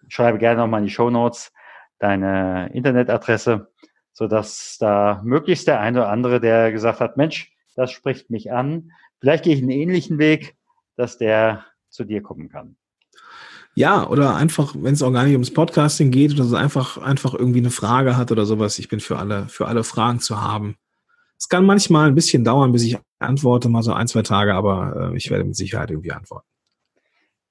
schreibe 0.08 0.38
gerne 0.38 0.60
nochmal 0.60 0.80
in 0.80 0.86
die 0.86 0.92
Show 0.92 1.10
Notes 1.10 1.52
deine 1.98 2.70
Internetadresse, 2.72 3.70
sodass 4.12 4.76
da 4.78 5.20
möglichst 5.24 5.66
der 5.66 5.80
eine 5.80 6.00
oder 6.00 6.08
andere, 6.10 6.40
der 6.40 6.72
gesagt 6.72 7.00
hat, 7.00 7.16
Mensch, 7.16 7.52
das 7.76 7.92
spricht 7.92 8.30
mich 8.30 8.52
an, 8.52 8.92
vielleicht 9.20 9.44
gehe 9.44 9.54
ich 9.54 9.62
einen 9.62 9.70
ähnlichen 9.70 10.18
Weg, 10.18 10.56
dass 10.96 11.18
der 11.18 11.64
zu 11.88 12.04
dir 12.04 12.22
kommen 12.22 12.48
kann. 12.48 12.76
Ja, 13.74 14.08
oder 14.08 14.34
einfach, 14.34 14.74
wenn 14.76 14.94
es 14.94 15.02
auch 15.02 15.12
gar 15.12 15.22
nicht 15.22 15.34
ums 15.34 15.52
Podcasting 15.52 16.10
geht 16.10 16.32
oder 16.32 16.42
so 16.42 16.56
einfach, 16.56 16.98
einfach 16.98 17.34
irgendwie 17.34 17.60
eine 17.60 17.70
Frage 17.70 18.16
hat 18.16 18.32
oder 18.32 18.44
sowas. 18.44 18.78
Ich 18.80 18.88
bin 18.88 18.98
für 18.98 19.18
alle, 19.18 19.46
für 19.46 19.68
alle 19.68 19.84
Fragen 19.84 20.18
zu 20.18 20.42
haben. 20.42 20.76
Es 21.38 21.48
kann 21.48 21.64
manchmal 21.64 22.08
ein 22.08 22.16
bisschen 22.16 22.42
dauern, 22.42 22.72
bis 22.72 22.82
ich 22.82 22.98
antworte, 23.20 23.68
mal 23.68 23.84
so 23.84 23.92
ein, 23.92 24.08
zwei 24.08 24.22
Tage, 24.22 24.54
aber 24.54 25.12
äh, 25.12 25.16
ich 25.16 25.30
werde 25.30 25.44
mit 25.44 25.54
Sicherheit 25.54 25.90
irgendwie 25.90 26.10
antworten. 26.10 26.48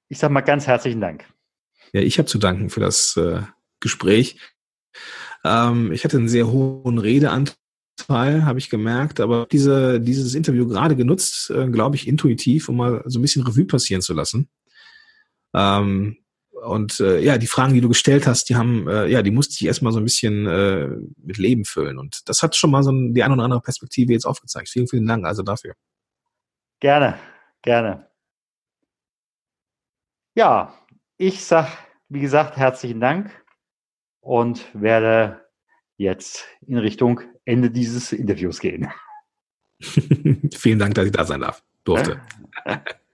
Ich 0.10 0.20
sage 0.20 0.34
mal 0.34 0.42
ganz 0.42 0.68
herzlichen 0.68 1.02
Dank. 1.02 1.26
Ja, 1.94 2.02
ich 2.02 2.18
habe 2.18 2.28
zu 2.28 2.38
danken 2.38 2.70
für 2.70 2.80
das 2.80 3.18
äh, 3.18 3.42
Gespräch. 3.80 4.40
Ähm, 5.44 5.92
ich 5.92 6.04
hatte 6.04 6.18
einen 6.18 6.30
sehr 6.30 6.48
hohen 6.48 6.98
Redeanteil, 6.98 7.56
habe 8.10 8.60
ich 8.60 8.70
gemerkt, 8.70 9.20
aber 9.20 9.48
diese, 9.52 10.00
dieses 10.00 10.34
Interview 10.36 10.68
gerade 10.68 10.96
genutzt, 10.96 11.50
äh, 11.50 11.68
glaube 11.68 11.96
ich, 11.96 12.08
intuitiv, 12.08 12.70
um 12.70 12.78
mal 12.78 13.04
so 13.06 13.20
ein 13.20 13.22
bisschen 13.22 13.46
Revue 13.46 13.66
passieren 13.66 14.02
zu 14.02 14.14
lassen. 14.14 14.50
Ähm, 15.54 16.18
und 16.64 17.00
äh, 17.00 17.20
ja, 17.20 17.38
die 17.38 17.48
Fragen, 17.48 17.74
die 17.74 17.82
du 17.82 17.88
gestellt 17.88 18.28
hast, 18.28 18.50
die 18.50 18.56
haben, 18.56 18.88
äh, 18.88 19.08
ja, 19.08 19.22
die 19.22 19.32
musste 19.32 19.54
ich 19.54 19.66
erstmal 19.66 19.94
so 19.94 20.00
ein 20.00 20.04
bisschen 20.04 20.48
äh, 20.48 20.90
mit 21.18 21.38
Leben 21.38 21.66
füllen. 21.66 21.98
Und 21.98 22.28
das 22.28 22.42
hat 22.42 22.56
schon 22.56 22.72
mal 22.72 22.84
so 22.84 22.92
ein, 22.92 23.14
die 23.14 23.24
eine 23.24 23.34
oder 23.34 23.44
andere 23.44 23.62
Perspektive 23.62 24.14
jetzt 24.14 24.26
aufgezeigt. 24.26 24.70
Vielen, 24.70 24.88
vielen 24.88 25.06
Dank 25.06 25.26
also 25.26 25.44
dafür. 25.44 25.74
Gerne, 26.80 27.18
gerne. 27.62 28.08
Ja, 30.38 30.72
ich 31.18 31.44
sage, 31.44 31.70
wie 32.10 32.20
gesagt, 32.20 32.58
herzlichen 32.58 33.02
Dank 33.02 33.32
und 34.20 34.68
werde 34.80 35.44
jetzt 35.98 36.46
in 36.68 36.78
Richtung 36.78 37.22
Ende 37.44 37.72
dieses 37.72 38.12
Interviews 38.14 38.60
gehen. 38.60 38.88
Vielen 40.54 40.78
Dank, 40.78 40.94
dass 40.94 41.08
ich 41.08 41.12
da 41.12 41.26
sein 41.26 41.42
darf, 41.42 41.64
durfte. 41.84 42.22